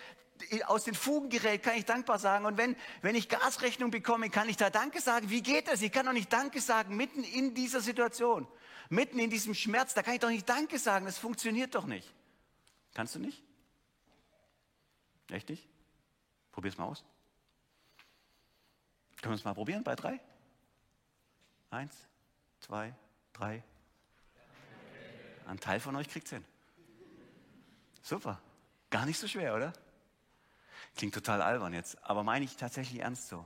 aus 0.65 0.86
den 0.86 0.95
Fugen 0.95 1.29
gerät, 1.29 1.62
kann 1.62 1.75
ich 1.75 1.86
dankbar 1.86 2.17
sagen. 2.17 2.45
Und 2.45 2.57
wenn, 2.57 2.75
wenn 3.01 3.15
ich 3.15 3.27
Gasrechnung 3.27 3.91
bekomme, 3.91 4.29
kann 4.29 4.47
ich 4.47 4.57
da 4.57 4.69
Danke 4.69 5.01
sagen. 5.01 5.29
Wie 5.29 5.43
geht 5.43 5.67
das? 5.67 5.81
Ich 5.81 5.91
kann 5.91 6.05
doch 6.05 6.13
nicht 6.13 6.31
Danke 6.31 6.62
sagen 6.62 6.95
mitten 6.95 7.23
in 7.23 7.53
dieser 7.53 7.81
Situation, 7.81 8.47
mitten 8.89 9.19
in 9.19 9.29
diesem 9.29 9.53
Schmerz. 9.53 9.93
Da 9.93 10.01
kann 10.01 10.13
ich 10.13 10.21
doch 10.21 10.29
nicht 10.29 10.47
Danke 10.47 10.79
sagen. 10.79 11.05
Das 11.05 11.17
funktioniert 11.17 11.75
doch 11.75 11.86
nicht. 11.86 12.13
Kannst 12.93 13.15
du 13.15 13.19
nicht? 13.19 13.43
Echt 15.29 15.49
nicht? 15.49 15.70
Probier's 16.52 16.78
mal 16.78 16.86
aus. 16.86 17.04
Können 19.22 19.34
wir 19.34 19.38
es 19.38 19.44
mal 19.44 19.54
probieren 19.54 19.84
bei 19.84 19.96
drei? 19.96 20.20
Eins, 21.70 21.96
zwei, 22.60 22.94
drei. 23.34 23.64
Ein 25.46 25.60
Teil 25.60 25.80
von 25.80 25.96
euch 25.96 26.10
kriegt 26.10 26.26
es 26.26 26.34
hin. 26.34 26.46
Super. 28.02 28.42
Gar 28.90 29.06
nicht 29.06 29.20
so 29.20 29.28
schwer, 29.28 29.56
oder? 29.56 29.74
Klingt 30.96 31.14
total 31.14 31.42
albern 31.42 31.74
jetzt, 31.74 32.04
aber 32.04 32.24
meine 32.24 32.46
ich 32.46 32.58
tatsächlich 32.58 33.02
ernst 33.02 33.30
so. 33.30 33.46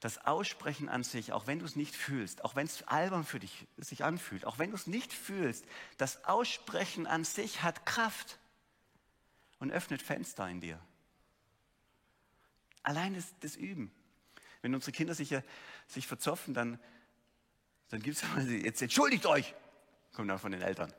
Das 0.00 0.24
Aussprechen 0.26 0.88
an 0.88 1.04
sich, 1.04 1.32
auch 1.32 1.46
wenn 1.46 1.58
du 1.58 1.64
es 1.64 1.76
nicht 1.76 1.94
fühlst, 1.94 2.44
auch 2.44 2.56
wenn 2.56 2.66
es 2.66 2.82
albern 2.88 3.24
für 3.24 3.38
dich 3.38 3.66
sich 3.76 4.04
anfühlt, 4.04 4.44
auch 4.44 4.58
wenn 4.58 4.70
du 4.70 4.76
es 4.76 4.86
nicht 4.86 5.12
fühlst, 5.12 5.64
das 5.96 6.24
Aussprechen 6.24 7.06
an 7.06 7.24
sich 7.24 7.62
hat 7.62 7.86
Kraft 7.86 8.38
und 9.58 9.70
öffnet 9.70 10.02
Fenster 10.02 10.48
in 10.48 10.60
dir. 10.60 10.80
Allein 12.82 13.14
das, 13.14 13.34
das 13.40 13.56
Üben. 13.56 13.92
Wenn 14.60 14.74
unsere 14.74 14.92
Kinder 14.92 15.14
sich, 15.14 15.34
sich 15.86 16.06
verzopfen, 16.06 16.54
dann, 16.54 16.78
dann 17.90 18.02
gibt 18.02 18.16
es 18.16 18.24
jetzt 18.64 18.82
entschuldigt 18.82 19.26
euch, 19.26 19.54
kommt 20.12 20.30
dann 20.30 20.38
von 20.38 20.52
den 20.52 20.62
Eltern. 20.62 20.92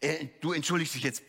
Äh, 0.00 0.28
du 0.40 0.52
entschuldigst 0.52 0.94
dich 0.94 1.02
jetzt. 1.02 1.22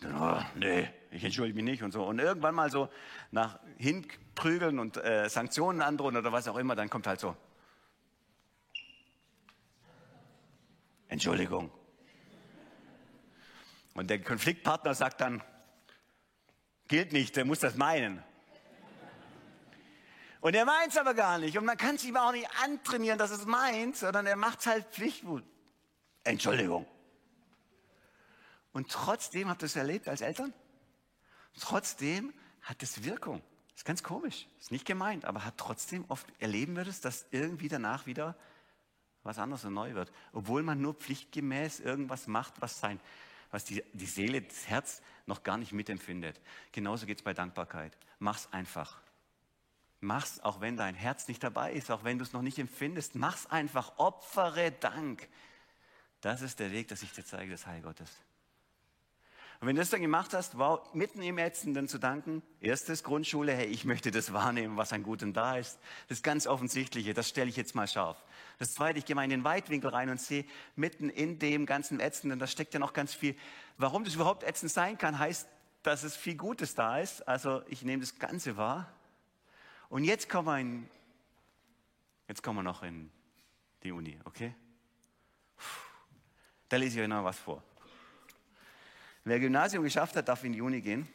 Dann, 0.00 0.14
oh, 0.20 0.42
nee, 0.56 0.88
ich 1.10 1.24
entschuldige 1.24 1.56
mich 1.56 1.64
nicht 1.64 1.82
und 1.82 1.92
so. 1.92 2.04
Und 2.04 2.18
irgendwann 2.18 2.54
mal 2.54 2.70
so 2.70 2.88
nach 3.30 3.58
hinprügeln 3.78 4.78
und 4.78 4.96
äh, 4.96 5.28
Sanktionen 5.28 5.82
androhen 5.82 6.16
oder 6.16 6.32
was 6.32 6.46
auch 6.48 6.56
immer, 6.56 6.76
dann 6.76 6.90
kommt 6.90 7.06
halt 7.06 7.20
so. 7.20 7.36
Entschuldigung. 11.08 11.70
Und 13.94 14.10
der 14.10 14.22
Konfliktpartner 14.22 14.94
sagt 14.94 15.20
dann, 15.20 15.42
gilt 16.88 17.12
nicht, 17.12 17.36
der 17.36 17.44
muss 17.44 17.60
das 17.60 17.76
meinen. 17.76 18.22
Und 20.40 20.54
er 20.54 20.64
meint 20.64 20.92
es 20.92 20.96
aber 20.96 21.14
gar 21.14 21.38
nicht. 21.38 21.58
Und 21.58 21.64
man 21.64 21.76
kann 21.76 21.96
es 21.96 22.04
ihm 22.04 22.16
auch 22.16 22.32
nicht 22.32 22.48
antrainieren, 22.62 23.18
dass 23.18 23.30
es 23.30 23.44
meint, 23.44 23.96
sondern 23.96 24.26
er 24.26 24.36
macht 24.36 24.60
es 24.60 24.66
halt 24.66 24.86
Pflichtwut. 24.86 25.44
Entschuldigung. 26.24 26.86
Und 28.72 28.90
trotzdem, 28.90 29.48
habt 29.48 29.62
ihr 29.62 29.66
es 29.66 29.76
erlebt 29.76 30.08
als 30.08 30.20
Eltern? 30.20 30.52
Trotzdem 31.58 32.32
hat 32.62 32.82
es 32.82 33.04
Wirkung. 33.04 33.42
Ist 33.74 33.84
ganz 33.84 34.02
komisch. 34.02 34.46
Ist 34.60 34.70
nicht 34.70 34.84
gemeint, 34.84 35.24
aber 35.24 35.44
hat 35.44 35.56
trotzdem 35.56 36.04
oft 36.08 36.26
erleben 36.38 36.76
wir 36.76 36.84
das, 36.84 37.00
dass 37.00 37.26
irgendwie 37.30 37.68
danach 37.68 38.06
wieder 38.06 38.36
was 39.24 39.38
anderes 39.38 39.64
und 39.64 39.74
neu 39.74 39.94
wird. 39.94 40.12
Obwohl 40.32 40.62
man 40.62 40.80
nur 40.80 40.94
pflichtgemäß 40.94 41.80
irgendwas 41.80 42.26
macht, 42.26 42.60
was 42.60 42.78
sein, 42.78 43.00
was 43.50 43.64
die, 43.64 43.82
die 43.92 44.06
Seele, 44.06 44.42
das 44.42 44.68
Herz 44.68 45.02
noch 45.26 45.42
gar 45.42 45.56
nicht 45.58 45.72
mitempfindet. 45.72 46.40
Genauso 46.72 47.06
geht 47.06 47.18
es 47.18 47.24
bei 47.24 47.34
Dankbarkeit. 47.34 47.96
Mach's 48.18 48.48
einfach. 48.52 49.00
Mach's, 50.00 50.40
auch 50.40 50.60
wenn 50.60 50.76
dein 50.76 50.94
Herz 50.94 51.28
nicht 51.28 51.42
dabei 51.42 51.72
ist, 51.72 51.90
auch 51.90 52.04
wenn 52.04 52.18
du 52.18 52.24
es 52.24 52.32
noch 52.32 52.42
nicht 52.42 52.58
empfindest. 52.58 53.14
Mach's 53.14 53.46
einfach. 53.46 53.98
Opfere 53.98 54.72
Dank. 54.72 55.28
Das 56.20 56.42
ist 56.42 56.60
der 56.60 56.72
Weg, 56.72 56.88
dass 56.88 57.02
ich 57.02 57.12
dir 57.12 57.24
zeige, 57.24 57.52
das 57.52 57.66
Heil 57.66 57.82
Gottes. 57.82 58.10
Und 59.60 59.66
wenn 59.66 59.74
du 59.74 59.82
das 59.82 59.90
dann 59.90 60.00
gemacht 60.00 60.34
hast, 60.34 60.56
wow, 60.56 60.80
mitten 60.94 61.20
im 61.20 61.36
Ätzenden 61.36 61.88
zu 61.88 61.98
danken, 61.98 62.42
erstes 62.60 63.02
Grundschule, 63.02 63.52
hey, 63.52 63.66
ich 63.66 63.84
möchte 63.84 64.12
das 64.12 64.32
wahrnehmen, 64.32 64.76
was 64.76 64.92
an 64.92 65.02
Gutem 65.02 65.32
da 65.32 65.56
ist. 65.56 65.80
Das 66.08 66.22
ganz 66.22 66.46
Offensichtliche, 66.46 67.12
das 67.12 67.28
stelle 67.28 67.48
ich 67.48 67.56
jetzt 67.56 67.74
mal 67.74 67.88
scharf. 67.88 68.22
Das 68.60 68.74
zweite, 68.74 69.00
ich 69.00 69.04
gehe 69.04 69.16
mal 69.16 69.24
in 69.24 69.30
den 69.30 69.42
Weitwinkel 69.42 69.90
rein 69.90 70.10
und 70.10 70.20
sehe, 70.20 70.44
mitten 70.76 71.10
in 71.10 71.40
dem 71.40 71.66
ganzen 71.66 71.98
Ätzenden, 71.98 72.38
da 72.38 72.46
steckt 72.46 72.72
ja 72.72 72.78
noch 72.78 72.92
ganz 72.92 73.14
viel. 73.14 73.34
Warum 73.78 74.04
das 74.04 74.14
überhaupt 74.14 74.44
ätzend 74.44 74.70
sein 74.70 74.96
kann, 74.96 75.18
heißt, 75.18 75.48
dass 75.82 76.04
es 76.04 76.16
viel 76.16 76.36
Gutes 76.36 76.76
da 76.76 77.00
ist. 77.00 77.26
Also 77.26 77.62
ich 77.66 77.82
nehme 77.82 78.00
das 78.00 78.16
Ganze 78.16 78.56
wahr. 78.56 78.92
Und 79.88 80.04
jetzt 80.04 80.28
kommen 80.28 80.46
wir 80.46 80.58
in, 80.58 80.90
jetzt 82.28 82.44
kommen 82.44 82.60
wir 82.60 82.62
noch 82.62 82.84
in 82.84 83.10
die 83.82 83.90
Uni, 83.90 84.20
okay? 84.24 84.54
Da 86.68 86.76
lese 86.76 86.98
ich 86.98 87.02
euch 87.02 87.08
noch 87.08 87.24
was 87.24 87.38
vor. 87.38 87.62
Wer 89.28 89.40
Gymnasium 89.40 89.84
geschafft 89.84 90.16
hat, 90.16 90.26
darf 90.26 90.42
in 90.42 90.54
die 90.54 90.62
Uni 90.62 90.80
gehen. 90.80 91.06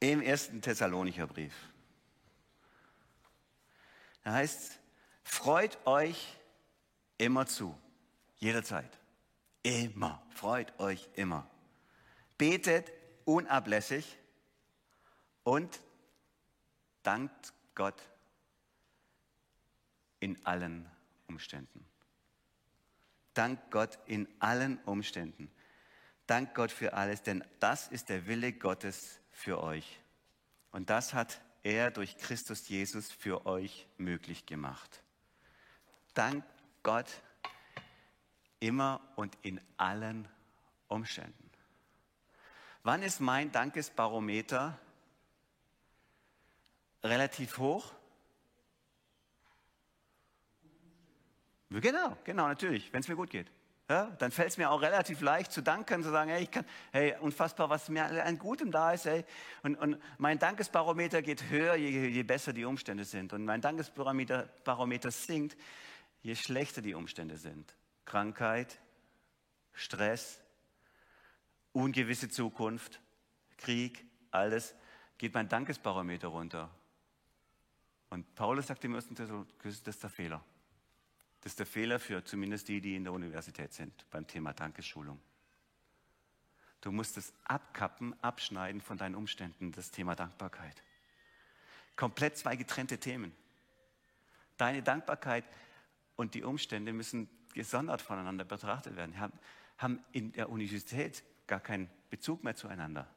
Im 0.00 0.20
ersten 0.20 0.60
Thessalonicher 0.60 1.28
Brief. 1.28 1.54
Da 4.24 4.32
heißt 4.32 4.80
freut 5.22 5.78
euch 5.86 6.36
immer 7.16 7.46
zu. 7.46 7.78
Jederzeit. 8.38 8.98
Immer. 9.62 10.20
Freut 10.30 10.76
euch 10.80 11.08
immer. 11.14 11.48
Betet 12.36 12.90
unablässig 13.24 14.18
und 15.44 15.78
dankt 17.04 17.52
Gott 17.76 18.02
in 20.18 20.44
allen 20.44 20.90
Umständen. 21.28 21.91
Dank 23.34 23.70
Gott 23.70 23.98
in 24.06 24.28
allen 24.40 24.78
Umständen. 24.84 25.50
Dank 26.26 26.54
Gott 26.54 26.70
für 26.70 26.92
alles, 26.94 27.22
denn 27.22 27.44
das 27.60 27.88
ist 27.88 28.08
der 28.08 28.26
Wille 28.26 28.52
Gottes 28.52 29.20
für 29.30 29.62
euch. 29.62 30.00
Und 30.70 30.90
das 30.90 31.14
hat 31.14 31.40
er 31.62 31.90
durch 31.90 32.16
Christus 32.16 32.68
Jesus 32.68 33.10
für 33.10 33.46
euch 33.46 33.86
möglich 33.96 34.46
gemacht. 34.46 35.02
Dank 36.14 36.44
Gott 36.82 37.06
immer 38.60 39.00
und 39.16 39.36
in 39.42 39.60
allen 39.76 40.28
Umständen. 40.88 41.50
Wann 42.82 43.02
ist 43.02 43.20
mein 43.20 43.52
Dankesbarometer 43.52 44.78
relativ 47.02 47.58
hoch? 47.58 47.92
Genau, 51.80 52.16
genau, 52.24 52.48
natürlich, 52.48 52.92
wenn 52.92 53.00
es 53.00 53.08
mir 53.08 53.16
gut 53.16 53.30
geht. 53.30 53.50
Ja, 53.88 54.06
dann 54.18 54.30
fällt 54.30 54.48
es 54.48 54.58
mir 54.58 54.70
auch 54.70 54.80
relativ 54.80 55.20
leicht 55.20 55.52
zu 55.52 55.60
danken, 55.60 56.02
zu 56.02 56.10
sagen, 56.10 56.30
hey, 56.30 56.44
ich 56.44 56.50
kann, 56.50 56.64
hey, 56.92 57.14
unfassbar, 57.20 57.68
was 57.68 57.88
mir 57.88 58.04
an 58.24 58.38
Gutem 58.38 58.70
da 58.70 58.92
ist. 58.92 59.04
Hey. 59.04 59.24
Und, 59.62 59.76
und 59.76 59.98
mein 60.18 60.38
Dankesbarometer 60.38 61.20
geht 61.20 61.50
höher, 61.50 61.74
je, 61.74 62.08
je 62.08 62.22
besser 62.22 62.52
die 62.52 62.64
Umstände 62.64 63.04
sind. 63.04 63.32
Und 63.32 63.44
mein 63.44 63.60
Dankesbarometer 63.60 64.48
Barometer 64.64 65.10
sinkt, 65.10 65.56
je 66.22 66.34
schlechter 66.36 66.80
die 66.80 66.94
Umstände 66.94 67.36
sind. 67.36 67.76
Krankheit, 68.04 68.80
Stress, 69.72 70.40
ungewisse 71.72 72.28
Zukunft, 72.28 73.00
Krieg, 73.58 74.06
alles, 74.30 74.74
geht 75.18 75.34
mein 75.34 75.48
Dankesbarometer 75.48 76.28
runter. 76.28 76.70
Und 78.10 78.34
Paulus 78.34 78.68
sagt 78.68 78.84
im 78.84 78.94
ersten 78.94 79.14
das 79.14 79.30
ist 79.64 80.02
der 80.02 80.10
Fehler. 80.10 80.44
Das 81.42 81.52
ist 81.52 81.58
der 81.58 81.66
Fehler 81.66 81.98
für 81.98 82.24
zumindest 82.24 82.68
die, 82.68 82.80
die 82.80 82.94
in 82.94 83.04
der 83.04 83.12
Universität 83.12 83.72
sind 83.72 84.06
beim 84.10 84.26
Thema 84.26 84.52
Dankeschulung. 84.52 85.20
Du 86.80 86.92
musst 86.92 87.16
es 87.16 87.32
abkappen, 87.44 88.14
abschneiden 88.22 88.80
von 88.80 88.96
deinen 88.96 89.16
Umständen, 89.16 89.72
das 89.72 89.90
Thema 89.90 90.14
Dankbarkeit. 90.14 90.82
Komplett 91.96 92.38
zwei 92.38 92.56
getrennte 92.56 92.98
Themen. 92.98 93.32
Deine 94.56 94.82
Dankbarkeit 94.82 95.44
und 96.16 96.34
die 96.34 96.44
Umstände 96.44 96.92
müssen 96.92 97.28
gesondert 97.54 98.02
voneinander 98.02 98.44
betrachtet 98.44 98.96
werden, 98.96 99.18
haben, 99.18 99.38
haben 99.78 100.04
in 100.12 100.32
der 100.32 100.48
Universität 100.48 101.22
gar 101.46 101.60
keinen 101.60 101.90
Bezug 102.08 102.44
mehr 102.44 102.54
zueinander. 102.54 103.08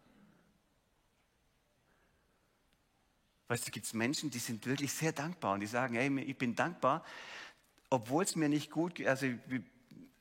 Weißt 3.47 3.67
du, 3.67 3.71
gibt 3.71 3.85
es 3.85 3.93
Menschen, 3.93 4.31
die 4.31 4.39
sind 4.39 4.65
wirklich 4.65 4.91
sehr 4.91 5.11
dankbar 5.11 5.53
und 5.53 5.59
die 5.59 5.67
sagen, 5.67 5.95
hey, 5.95 6.19
ich 6.21 6.38
bin 6.38 6.55
dankbar, 6.55 7.05
obwohl 7.95 8.23
es 8.23 8.36
mir 8.36 8.49
nicht 8.49 8.71
gut 8.71 8.95
geht, 8.95 9.08
also 9.08 9.27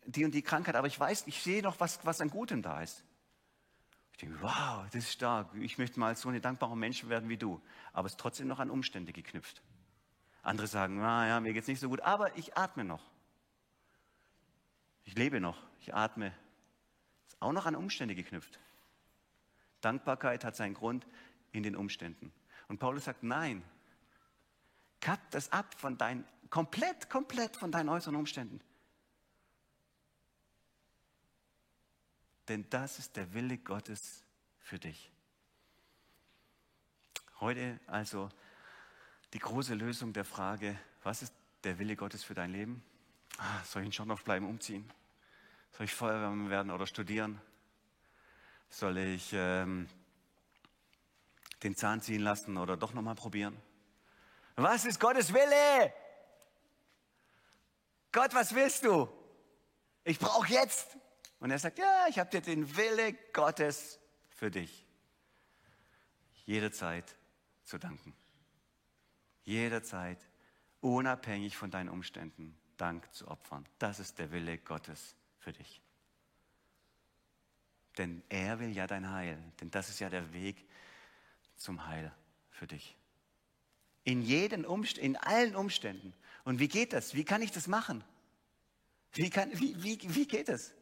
die 0.06 0.24
und 0.24 0.32
die 0.32 0.42
Krankheit, 0.42 0.76
aber 0.76 0.87
ich 0.87 0.98
weiß, 0.98 1.26
ich 1.26 1.42
sehe 1.42 1.62
noch, 1.62 1.80
was, 1.80 2.04
was 2.04 2.20
an 2.20 2.30
Gutem 2.30 2.62
da 2.62 2.82
ist. 2.82 3.04
Ich 4.12 4.18
denke, 4.18 4.40
wow, 4.40 4.84
das 4.92 5.04
ist 5.04 5.12
stark. 5.12 5.54
Ich 5.54 5.76
möchte 5.78 5.98
mal 5.98 6.14
so 6.14 6.28
eine 6.28 6.40
dankbare 6.40 6.76
Mensch 6.76 7.08
werden 7.08 7.28
wie 7.28 7.37
du. 7.37 7.60
Aber 7.92 8.06
es 8.06 8.12
ist 8.12 8.20
trotzdem 8.20 8.46
noch 8.46 8.60
an 8.60 8.70
Umstände 8.70 9.12
geknüpft. 9.12 9.62
Andere 10.42 10.66
sagen, 10.66 10.98
naja, 10.98 11.40
mir 11.40 11.52
geht 11.52 11.62
es 11.62 11.68
nicht 11.68 11.80
so 11.80 11.88
gut, 11.88 12.00
aber 12.00 12.37
ich 12.38 12.56
atme 12.56 12.84
noch. 12.84 13.02
Ich 15.04 15.16
lebe 15.16 15.40
noch, 15.40 15.60
ich 15.80 15.94
atme. 15.94 16.32
Ist 17.26 17.42
auch 17.42 17.52
noch 17.52 17.66
an 17.66 17.74
Umstände 17.74 18.14
geknüpft. 18.14 18.60
Dankbarkeit 19.80 20.44
hat 20.44 20.54
seinen 20.54 20.74
Grund 20.74 21.06
in 21.50 21.62
den 21.62 21.74
Umständen. 21.74 22.32
Und 22.68 22.78
Paulus 22.78 23.04
sagt, 23.04 23.22
nein, 23.22 23.64
Cut 25.04 25.20
das 25.32 25.52
ab 25.52 25.74
von 25.76 25.98
deinen, 25.98 26.24
komplett, 26.54 27.10
komplett 27.10 27.56
von 27.56 27.72
deinen 27.72 27.88
äußeren 27.88 28.14
Umständen. 28.14 28.60
Denn 32.46 32.64
das 32.70 33.00
ist 33.00 33.16
der 33.16 33.34
Wille 33.34 33.58
Gottes 33.58 34.22
für 34.60 34.78
dich. 34.78 35.10
Heute 37.40 37.80
also 37.88 38.28
die 39.32 39.40
große 39.40 39.74
Lösung 39.74 40.12
der 40.12 40.24
Frage, 40.24 40.78
was 41.02 41.22
ist 41.22 41.34
der 41.64 41.80
Wille 41.80 41.96
Gottes 41.96 42.22
für 42.22 42.34
dein 42.34 42.52
Leben? 42.52 42.84
Ah, 43.38 43.64
soll 43.64 43.82
ich 43.82 43.86
in 43.86 43.92
Schorndorf 43.92 44.22
bleiben, 44.22 44.46
umziehen? 44.46 44.88
Soll 45.72 45.86
ich 45.86 45.92
Feuerwehrmann 45.92 46.50
werden 46.50 46.70
oder 46.70 46.86
studieren? 46.86 47.40
Soll 48.70 48.96
ich 48.98 49.32
ähm, 49.32 49.88
den 51.64 51.74
Zahn 51.74 52.00
ziehen 52.00 52.20
lassen 52.20 52.56
oder 52.58 52.76
doch 52.76 52.94
nochmal 52.94 53.16
probieren? 53.16 53.60
Was 54.54 54.84
ist 54.84 55.00
Gottes 55.00 55.34
Wille? 55.34 55.92
Gott, 58.14 58.33
was 58.33 58.55
willst 58.55 58.85
du? 58.85 59.09
Ich 60.05 60.20
brauche 60.20 60.46
jetzt. 60.46 60.96
Und 61.40 61.50
er 61.50 61.59
sagt, 61.59 61.81
ja, 61.81 62.07
ich 62.09 62.20
habe 62.20 62.31
dir 62.31 62.40
den 62.40 62.77
Wille 62.77 63.12
Gottes 63.33 63.98
für 64.29 64.53
dich. 64.53 64.87
Jederzeit 66.46 67.16
zu 67.64 67.77
danken. 67.77 68.14
Jederzeit, 69.42 70.18
unabhängig 70.81 71.57
von 71.57 71.72
deinen 71.72 71.88
Umständen, 71.88 72.57
Dank 72.77 73.12
zu 73.12 73.27
opfern. 73.27 73.66
Das 73.81 73.98
ist 73.98 74.18
der 74.20 74.31
Wille 74.31 74.59
Gottes 74.59 75.16
für 75.38 75.53
dich. 75.53 75.83
Denn 77.98 78.22
er 78.29 78.61
will 78.61 78.70
ja 78.70 78.87
dein 78.87 79.11
Heil. 79.11 79.42
Denn 79.61 79.72
das 79.72 79.88
ist 79.88 79.98
ja 79.98 80.09
der 80.09 80.33
Weg 80.33 80.64
zum 81.57 81.87
Heil 81.88 82.12
für 82.50 82.68
dich. 82.68 82.96
In, 84.05 84.22
jeden 84.22 84.64
Umst 84.64 84.98
in 84.98 85.16
allen 85.16 85.57
Umständen. 85.57 86.14
Und 86.44 86.61
wie 86.61 86.68
geht 86.68 86.92
das? 86.92 87.14
Wie 87.14 87.24
kann 87.24 87.42
ich 87.42 87.50
das 87.50 87.66
machen? 87.66 88.04
Wie, 89.12 89.30
kann, 89.30 89.50
wie, 89.59 89.83
wie, 89.83 89.98
wie 90.02 90.26
geht 90.26 90.48
das? 90.48 90.72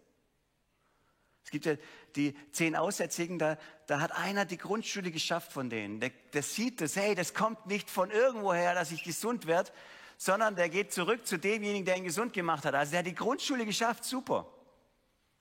Es 1.45 1.51
gibt 1.51 1.67
ja 1.67 1.75
die 2.17 2.35
zehn 2.53 2.77
Aussätzigen, 2.77 3.39
da, 3.39 3.59
da 3.87 4.01
hat 4.01 4.13
einer 4.13 4.45
die 4.45 4.59
Grundschule 4.59 5.11
geschafft 5.11 5.53
von 5.53 5.71
denen. 5.71 6.01
Der, 6.01 6.11
der 6.33 6.43
sieht 6.43 6.81
das, 6.81 6.97
hey, 6.97 7.15
das 7.15 7.35
kommt 7.35 7.67
nicht 7.67 7.91
von 7.91 8.11
irgendwoher, 8.11 8.75
dass 8.75 8.93
ich 8.93 9.03
gesund 9.03 9.47
werde, 9.47 9.73
sondern 10.17 10.55
der 10.57 10.69
geht 10.69 10.93
zurück 10.93 11.27
zu 11.27 11.39
demjenigen, 11.39 11.85
der 11.85 11.97
ihn 11.97 12.05
gesund 12.05 12.33
gemacht 12.33 12.65
hat. 12.65 12.75
Also 12.75 12.93
der 12.93 13.01
hat 13.01 13.07
die 13.07 13.15
Grundschule 13.15 13.67
geschafft, 13.67 14.05
super. 14.05 14.47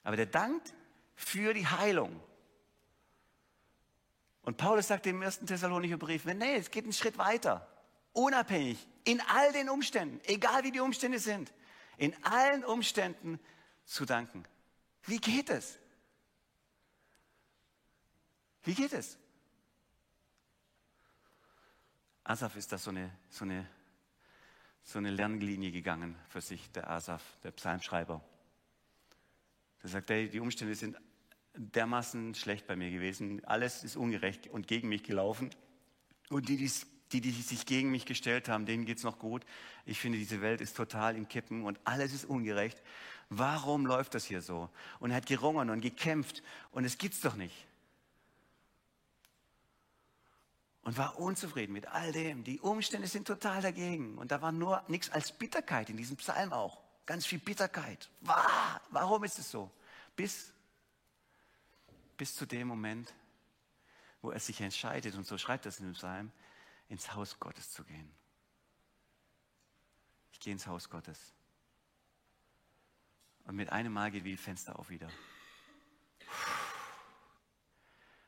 Aber 0.03 0.15
der 0.15 0.25
dankt 0.25 0.73
für 1.15 1.53
die 1.53 1.67
Heilung. 1.67 2.19
Und 4.41 4.57
Paulus 4.57 4.87
sagt 4.87 5.05
im 5.05 5.21
ersten 5.21 5.45
Thessalonicher 5.45 5.97
Brief, 5.97 6.25
nee, 6.25 6.55
es 6.55 6.71
geht 6.71 6.83
einen 6.83 6.93
Schritt 6.93 7.17
weiter. 7.19 7.67
Unabhängig, 8.13 8.77
in 9.03 9.21
all 9.21 9.51
den 9.53 9.69
Umständen, 9.69 10.19
egal 10.25 10.63
wie 10.63 10.71
die 10.71 10.79
Umstände 10.79 11.19
sind, 11.19 11.51
in 11.97 12.15
allen 12.23 12.63
Umständen 12.63 13.39
zu 13.85 14.05
danken. 14.05 14.45
Wie 15.03 15.19
geht 15.19 15.49
es? 15.49 15.79
Wie 18.63 18.73
geht 18.73 18.93
es? 18.93 19.17
Asaf 22.23 22.55
ist 22.55 22.71
da 22.71 22.77
so 22.77 22.91
eine, 22.91 23.11
so 23.29 23.45
eine, 23.45 23.67
so 24.83 24.99
eine 24.99 25.09
Lernlinie 25.09 25.71
gegangen 25.71 26.15
für 26.29 26.41
sich, 26.41 26.71
der 26.71 26.89
Asaf, 26.89 27.23
der 27.43 27.51
Psalmschreiber. 27.51 28.23
Der 29.81 29.89
sagt, 29.89 30.09
hey, 30.09 30.29
die 30.29 30.39
Umstände 30.39 30.75
sind 30.75 30.97
dermaßen 31.55 32.35
schlecht 32.35 32.67
bei 32.67 32.75
mir 32.75 32.91
gewesen. 32.91 33.43
Alles 33.45 33.83
ist 33.83 33.95
ungerecht 33.95 34.47
und 34.47 34.67
gegen 34.67 34.89
mich 34.89 35.03
gelaufen. 35.03 35.49
Und 36.29 36.47
die, 36.47 36.57
die, 36.57 36.71
die 37.19 37.31
sich 37.31 37.65
gegen 37.65 37.91
mich 37.91 38.05
gestellt 38.05 38.47
haben, 38.47 38.65
denen 38.65 38.85
geht 38.85 38.99
es 38.99 39.03
noch 39.03 39.19
gut. 39.19 39.43
Ich 39.85 39.99
finde, 39.99 40.17
diese 40.17 40.39
Welt 40.41 40.61
ist 40.61 40.77
total 40.77 41.17
im 41.17 41.27
Kippen 41.27 41.65
und 41.65 41.79
alles 41.83 42.13
ist 42.13 42.23
ungerecht. 42.23 42.81
Warum 43.29 43.85
läuft 43.85 44.15
das 44.15 44.23
hier 44.23 44.41
so? 44.41 44.69
Und 44.99 45.11
er 45.11 45.17
hat 45.17 45.25
gerungen 45.25 45.69
und 45.69 45.81
gekämpft 45.81 46.41
und 46.71 46.85
es 46.85 46.97
gibt's 46.97 47.19
doch 47.19 47.35
nicht. 47.35 47.67
und 50.83 50.97
war 50.97 51.19
unzufrieden 51.19 51.73
mit 51.73 51.87
all 51.87 52.11
dem. 52.11 52.43
Die 52.43 52.59
Umstände 52.59 53.07
sind 53.07 53.27
total 53.27 53.61
dagegen. 53.61 54.17
Und 54.17 54.31
da 54.31 54.41
war 54.41 54.51
nur 54.51 54.83
nichts 54.87 55.09
als 55.09 55.31
Bitterkeit 55.31 55.89
in 55.89 55.97
diesem 55.97 56.17
Psalm 56.17 56.51
auch. 56.53 56.81
Ganz 57.05 57.25
viel 57.25 57.39
Bitterkeit. 57.39 58.09
Warum 58.89 59.23
ist 59.23 59.37
es 59.37 59.51
so? 59.51 59.69
Bis, 60.15 60.53
bis 62.17 62.35
zu 62.35 62.45
dem 62.45 62.67
Moment, 62.67 63.13
wo 64.21 64.31
er 64.31 64.39
sich 64.39 64.61
entscheidet, 64.61 65.15
und 65.15 65.25
so 65.25 65.37
schreibt 65.37 65.65
es 65.65 65.79
in 65.79 65.85
dem 65.85 65.93
Psalm, 65.93 66.31
ins 66.91 67.13
Haus 67.13 67.39
Gottes 67.39 67.71
zu 67.71 67.85
gehen. 67.85 68.11
Ich 70.33 70.41
gehe 70.41 70.51
ins 70.51 70.67
Haus 70.67 70.89
Gottes. 70.89 71.33
Und 73.45 73.55
mit 73.55 73.69
einem 73.69 73.93
Mal 73.93 74.11
geht 74.11 74.25
wie 74.25 74.33
ein 74.33 74.37
Fenster 74.37 74.77
auf 74.77 74.89
wieder. 74.89 75.09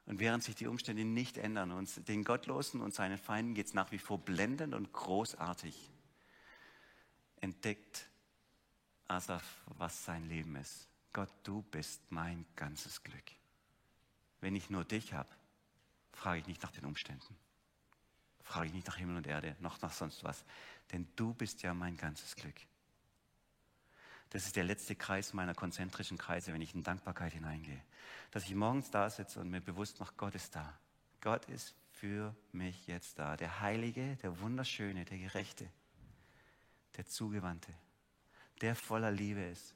Und 0.06 0.20
während 0.20 0.44
sich 0.44 0.56
die 0.56 0.68
Umstände 0.68 1.04
nicht 1.04 1.38
ändern, 1.38 1.72
und 1.72 2.08
den 2.08 2.24
Gottlosen 2.24 2.80
und 2.80 2.94
seinen 2.94 3.18
Feinden 3.18 3.54
geht 3.54 3.68
es 3.68 3.74
nach 3.74 3.92
wie 3.92 4.00
vor 4.00 4.18
blendend 4.18 4.74
und 4.74 4.94
großartig, 4.94 5.92
entdeckt 7.42 8.10
Asaf, 9.10 9.62
was 9.66 10.06
sein 10.06 10.28
Leben 10.30 10.56
ist. 10.56 10.88
Gott, 11.12 11.30
du 11.44 11.64
bist 11.64 12.02
mein 12.12 12.46
ganzes 12.56 13.04
Glück. 13.04 13.32
Wenn 14.40 14.56
ich 14.56 14.70
nur 14.70 14.86
dich 14.86 15.14
habe, 15.14 15.30
frage 16.14 16.40
ich 16.40 16.48
nicht 16.48 16.64
nach 16.64 16.72
den 16.72 16.86
Umständen. 16.86 17.43
Frage 18.44 18.68
ich 18.68 18.74
nicht 18.74 18.88
nach 18.88 18.98
Himmel 18.98 19.18
und 19.18 19.28
Erde, 19.28 19.56
noch 19.60 19.82
nach 19.82 19.94
sonst 19.94 20.24
was. 20.24 20.44
Denn 20.92 21.08
du 21.16 21.34
bist 21.34 21.64
ja 21.64 21.74
mein 21.74 21.98
ganzes 21.98 22.36
Glück. 22.36 22.56
Das 24.30 24.46
ist 24.46 24.56
der 24.56 24.64
letzte 24.64 24.96
Kreis 24.96 25.34
meiner 25.34 25.54
konzentrischen 25.54 26.18
Kreise, 26.18 26.54
wenn 26.54 26.62
ich 26.62 26.74
in 26.74 26.84
Dankbarkeit 26.84 27.34
hineingehe. 27.34 27.82
Dass 28.32 28.46
ich 28.46 28.56
morgens 28.56 28.90
da 28.90 29.10
sitze 29.10 29.40
und 29.40 29.50
mir 29.50 29.62
bewusst 29.62 30.00
mache, 30.00 30.14
Gott 30.18 30.36
ist 30.36 30.56
da. 30.56 30.78
Gott 31.22 31.46
ist 31.46 31.76
für 31.92 32.36
mich 32.52 32.88
jetzt 32.88 33.20
da. 33.20 33.38
Der 33.38 33.62
Heilige, 33.62 34.18
der 34.18 34.40
Wunderschöne, 34.40 35.06
der 35.06 35.20
Gerechte, 35.20 35.70
der 36.98 37.06
Zugewandte, 37.06 37.72
der 38.62 38.76
voller 38.76 39.12
Liebe 39.12 39.42
ist, 39.42 39.74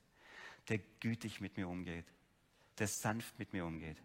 der 0.69 0.79
gütig 0.99 1.39
mit 1.39 1.55
mir 1.55 1.67
umgeht, 1.67 2.05
der 2.79 2.87
sanft 2.87 3.37
mit 3.39 3.53
mir 3.53 3.65
umgeht, 3.65 4.01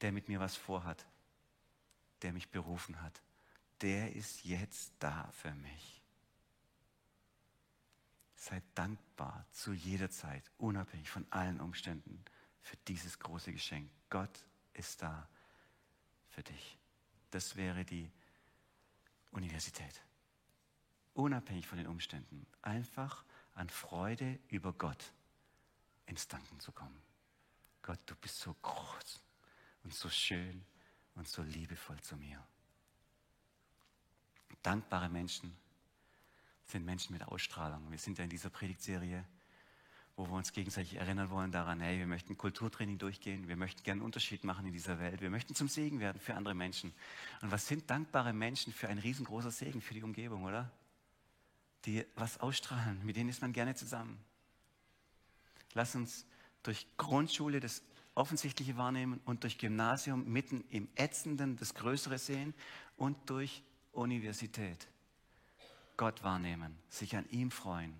der 0.00 0.12
mit 0.12 0.28
mir 0.28 0.40
was 0.40 0.56
vorhat, 0.56 1.04
der 2.22 2.32
mich 2.32 2.48
berufen 2.48 3.02
hat. 3.02 3.20
Der 3.84 4.14
ist 4.14 4.44
jetzt 4.44 4.94
da 4.98 5.30
für 5.32 5.52
mich. 5.52 6.00
Sei 8.34 8.62
dankbar 8.74 9.44
zu 9.50 9.74
jeder 9.74 10.08
Zeit, 10.08 10.50
unabhängig 10.56 11.10
von 11.10 11.30
allen 11.30 11.60
Umständen, 11.60 12.24
für 12.62 12.78
dieses 12.88 13.18
große 13.18 13.52
Geschenk. 13.52 13.90
Gott 14.08 14.46
ist 14.72 15.02
da 15.02 15.28
für 16.30 16.42
dich. 16.42 16.78
Das 17.30 17.56
wäre 17.56 17.84
die 17.84 18.10
Universität. 19.32 20.00
Unabhängig 21.12 21.66
von 21.66 21.76
den 21.76 21.86
Umständen. 21.86 22.46
Einfach 22.62 23.22
an 23.52 23.68
Freude 23.68 24.40
über 24.48 24.72
Gott 24.72 25.12
ins 26.06 26.26
Danken 26.26 26.58
zu 26.58 26.72
kommen. 26.72 27.02
Gott, 27.82 28.00
du 28.06 28.16
bist 28.16 28.40
so 28.40 28.54
groß 28.54 29.20
und 29.82 29.92
so 29.92 30.08
schön 30.08 30.64
und 31.16 31.28
so 31.28 31.42
liebevoll 31.42 32.00
zu 32.00 32.16
mir. 32.16 32.42
Dankbare 34.64 35.10
Menschen 35.10 35.54
sind 36.64 36.86
Menschen 36.86 37.12
mit 37.12 37.22
Ausstrahlung. 37.22 37.90
Wir 37.90 37.98
sind 37.98 38.16
ja 38.16 38.24
in 38.24 38.30
dieser 38.30 38.48
Predigtserie, 38.48 39.22
wo 40.16 40.26
wir 40.26 40.32
uns 40.32 40.52
gegenseitig 40.52 40.94
erinnern 40.94 41.28
wollen 41.28 41.52
daran, 41.52 41.80
hey, 41.80 41.98
wir 41.98 42.06
möchten 42.06 42.38
Kulturtraining 42.38 42.96
durchgehen, 42.96 43.46
wir 43.46 43.56
möchten 43.56 43.82
gerne 43.82 43.98
einen 43.98 44.06
Unterschied 44.06 44.42
machen 44.42 44.64
in 44.66 44.72
dieser 44.72 44.98
Welt, 44.98 45.20
wir 45.20 45.28
möchten 45.28 45.54
zum 45.54 45.68
Segen 45.68 46.00
werden 46.00 46.18
für 46.18 46.34
andere 46.34 46.54
Menschen. 46.54 46.94
Und 47.42 47.50
was 47.50 47.66
sind 47.66 47.90
dankbare 47.90 48.32
Menschen 48.32 48.72
für 48.72 48.88
ein 48.88 48.98
riesengroßer 48.98 49.50
Segen 49.50 49.82
für 49.82 49.92
die 49.92 50.02
Umgebung, 50.02 50.44
oder? 50.44 50.70
Die 51.84 52.06
was 52.14 52.40
ausstrahlen, 52.40 53.04
mit 53.04 53.16
denen 53.16 53.28
ist 53.28 53.42
man 53.42 53.52
gerne 53.52 53.74
zusammen. 53.74 54.18
Lass 55.74 55.94
uns 55.94 56.24
durch 56.62 56.86
Grundschule 56.96 57.60
das 57.60 57.82
Offensichtliche 58.14 58.78
wahrnehmen 58.78 59.20
und 59.26 59.42
durch 59.42 59.58
Gymnasium 59.58 60.26
mitten 60.32 60.64
im 60.70 60.88
Ätzenden 60.94 61.56
das 61.56 61.74
Größere 61.74 62.18
sehen 62.18 62.54
und 62.96 63.28
durch 63.28 63.62
Universität 63.94 64.88
Gott 65.96 66.22
wahrnehmen, 66.22 66.76
sich 66.88 67.16
an 67.16 67.28
ihm 67.30 67.50
freuen 67.50 67.94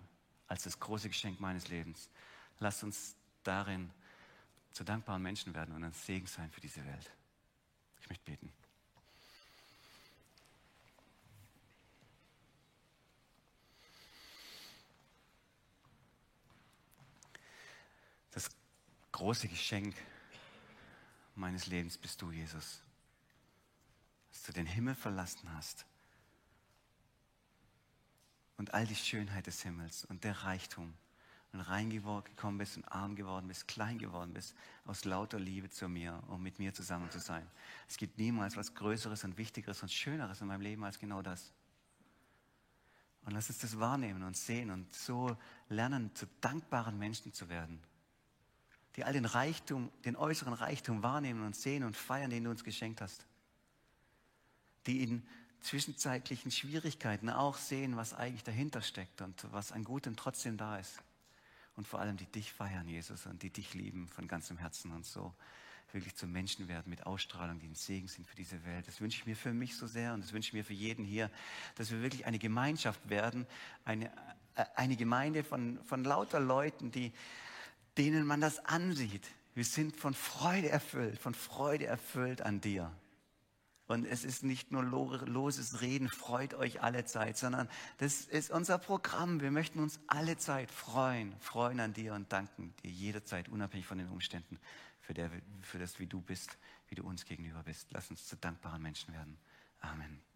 als 0.49 0.65
das 0.65 0.79
große 0.79 1.09
Geschenk 1.09 1.41
meines 1.41 1.69
Lebens. 1.69 2.11
Lasst 2.59 2.83
uns 2.83 3.17
darin 3.45 3.91
zu 4.73 4.85
dankbaren 4.85 5.23
Menschen 5.23 5.55
werden 5.55 5.75
und 5.75 5.85
ein 5.85 5.93
Segen 5.93 6.27
sein 6.27 6.51
für 6.51 6.61
diese 6.61 6.85
Welt. 6.85 7.11
Ich 8.01 8.09
möchte 8.09 8.25
beten. 8.25 8.53
Das 18.33 18.51
große 19.13 19.47
Geschenk 19.49 19.95
meines 21.37 21.67
Lebens 21.67 21.97
bist 21.97 22.21
du, 22.21 22.33
Jesus. 22.33 22.84
Dass 24.35 24.43
du 24.43 24.53
den 24.53 24.67
Himmel 24.67 24.95
verlassen 24.95 25.51
hast 25.55 25.87
und 28.59 28.75
all 28.75 28.87
die 28.87 28.95
Schönheit 28.95 29.47
des 29.47 29.63
Himmels 29.63 30.05
und 30.05 30.25
der 30.25 30.43
Reichtum 30.43 30.93
und 31.53 31.61
reingekommen 31.61 32.59
bist 32.59 32.77
und 32.77 32.85
arm 32.87 33.15
geworden 33.15 33.47
bist, 33.47 33.69
klein 33.69 33.97
geworden 33.97 34.35
bist, 34.35 34.57
aus 34.87 35.05
lauter 35.05 35.39
Liebe 35.39 35.71
zu 35.71 35.89
mir, 35.89 36.21
um 36.27 36.43
mit 36.43 36.59
mir 36.59 36.75
zusammen 36.75 37.09
zu 37.13 37.21
sein. 37.21 37.49
Es 37.89 37.97
gibt 37.97 38.19
niemals 38.19 38.57
was 38.57 38.75
Größeres 38.75 39.23
und 39.23 39.39
Wichtigeres 39.39 39.81
und 39.81 39.93
Schöneres 39.93 40.41
in 40.41 40.49
meinem 40.49 40.63
Leben 40.63 40.85
als 40.85 40.99
genau 40.99 41.23
das. 41.23 41.53
Und 43.25 43.33
lass 43.33 43.49
uns 43.49 43.61
das 43.61 43.79
wahrnehmen 43.79 44.25
und 44.25 44.37
sehen 44.37 44.71
und 44.71 44.93
so 44.93 45.37
lernen, 45.69 46.13
zu 46.15 46.27
dankbaren 46.41 46.99
Menschen 46.99 47.33
zu 47.33 47.49
werden, 47.49 47.81
die 48.97 49.05
all 49.05 49.13
den 49.13 49.25
Reichtum, 49.25 49.93
den 50.05 50.17
äußeren 50.17 50.55
Reichtum 50.55 51.05
wahrnehmen 51.05 51.47
und 51.47 51.55
sehen 51.55 51.85
und 51.85 51.97
feiern, 51.97 52.31
den 52.31 52.45
du 52.45 52.51
uns 52.51 52.65
geschenkt 52.65 53.01
hast. 53.01 53.25
Die 54.87 55.03
in 55.03 55.27
zwischenzeitlichen 55.61 56.51
Schwierigkeiten 56.51 57.31
auch 57.31 57.57
sehen, 57.57 57.97
was 57.97 58.13
eigentlich 58.13 58.45
dahinter 58.45 58.83
steckt 58.83 59.23
und 59.23 59.47
was 59.51 59.73
an 59.73 59.85
Gutem 59.85 60.17
trotzdem 60.17 60.57
da 60.57 60.79
ist. 60.79 61.03
Und 61.77 61.89
vor 61.89 62.01
allem 62.01 62.17
die 62.17 62.27
dich 62.27 62.53
feiern, 62.53 62.89
Jesus, 62.89 63.27
und 63.27 63.43
die 63.43 63.51
dich 63.51 63.75
lieben 63.75 64.07
von 64.09 64.29
ganzem 64.29 64.59
Herzen 64.59 64.93
und 64.93 65.07
so 65.07 65.35
wirklich 65.95 66.15
zu 66.17 66.27
Menschen 66.27 66.69
werden 66.69 66.91
mit 66.91 67.07
Ausstrahlung, 67.07 67.61
die 67.61 67.69
ein 67.69 67.75
Segen 67.75 68.09
sind 68.09 68.27
für 68.27 68.37
diese 68.37 68.65
Welt. 68.65 68.87
Das 68.89 69.01
wünsche 69.01 69.19
ich 69.19 69.27
mir 69.27 69.37
für 69.37 69.55
mich 69.55 69.77
so 69.77 69.87
sehr 69.87 70.13
und 70.13 70.23
das 70.23 70.33
wünsche 70.33 70.49
ich 70.49 70.53
mir 70.53 70.65
für 70.65 70.75
jeden 70.75 71.05
hier, 71.05 71.31
dass 71.77 71.91
wir 71.91 72.03
wirklich 72.03 72.27
eine 72.27 72.39
Gemeinschaft 72.39 73.09
werden, 73.09 73.47
eine, 73.85 74.07
äh, 74.57 74.65
eine 74.75 74.97
Gemeinde 74.97 75.45
von, 75.45 75.79
von 75.85 76.05
lauter 76.05 76.41
Leuten, 76.41 76.91
die, 76.91 77.13
denen 77.97 78.27
man 78.27 78.41
das 78.41 78.65
ansieht. 78.65 79.27
Wir 79.55 79.65
sind 79.65 79.97
von 79.97 80.15
Freude 80.15 80.69
erfüllt, 80.69 81.19
von 81.21 81.35
Freude 81.35 81.87
erfüllt 81.87 82.43
an 82.43 82.61
dir. 82.61 82.93
Und 83.87 84.07
es 84.07 84.25
ist 84.25 84.43
nicht 84.43 84.73
nur 84.73 84.83
loses 84.83 85.83
Reden, 85.83 86.09
freut 86.09 86.55
euch 86.55 86.83
alle 86.83 87.05
Zeit, 87.05 87.37
sondern 87.37 87.69
das 87.99 88.23
ist 88.23 88.51
unser 88.51 88.79
Programm. 88.79 89.41
Wir 89.43 89.51
möchten 89.51 89.79
uns 89.79 90.01
alle 90.07 90.39
Zeit 90.39 90.71
freuen, 90.71 91.39
freuen 91.39 91.81
an 91.81 91.93
dir 91.93 92.15
und 92.15 92.33
danken 92.33 92.75
dir 92.83 92.91
jederzeit, 92.91 93.49
unabhängig 93.51 93.87
von 93.87 93.99
den 93.99 94.09
Umständen, 94.09 94.59
für, 95.01 95.13
der, 95.13 95.31
für 95.61 95.79
das, 95.79 95.99
wie 95.99 96.07
du 96.07 96.23
bist, 96.23 96.57
wie 96.89 96.95
du 96.95 97.05
uns 97.05 97.27
gegenüber 97.27 97.63
bist. 97.63 97.89
Lass 97.91 98.11
uns 98.11 98.27
zu 98.27 98.37
dankbaren 98.37 98.81
Menschen 98.81 99.13
werden. 99.13 99.37
Amen. 99.81 100.34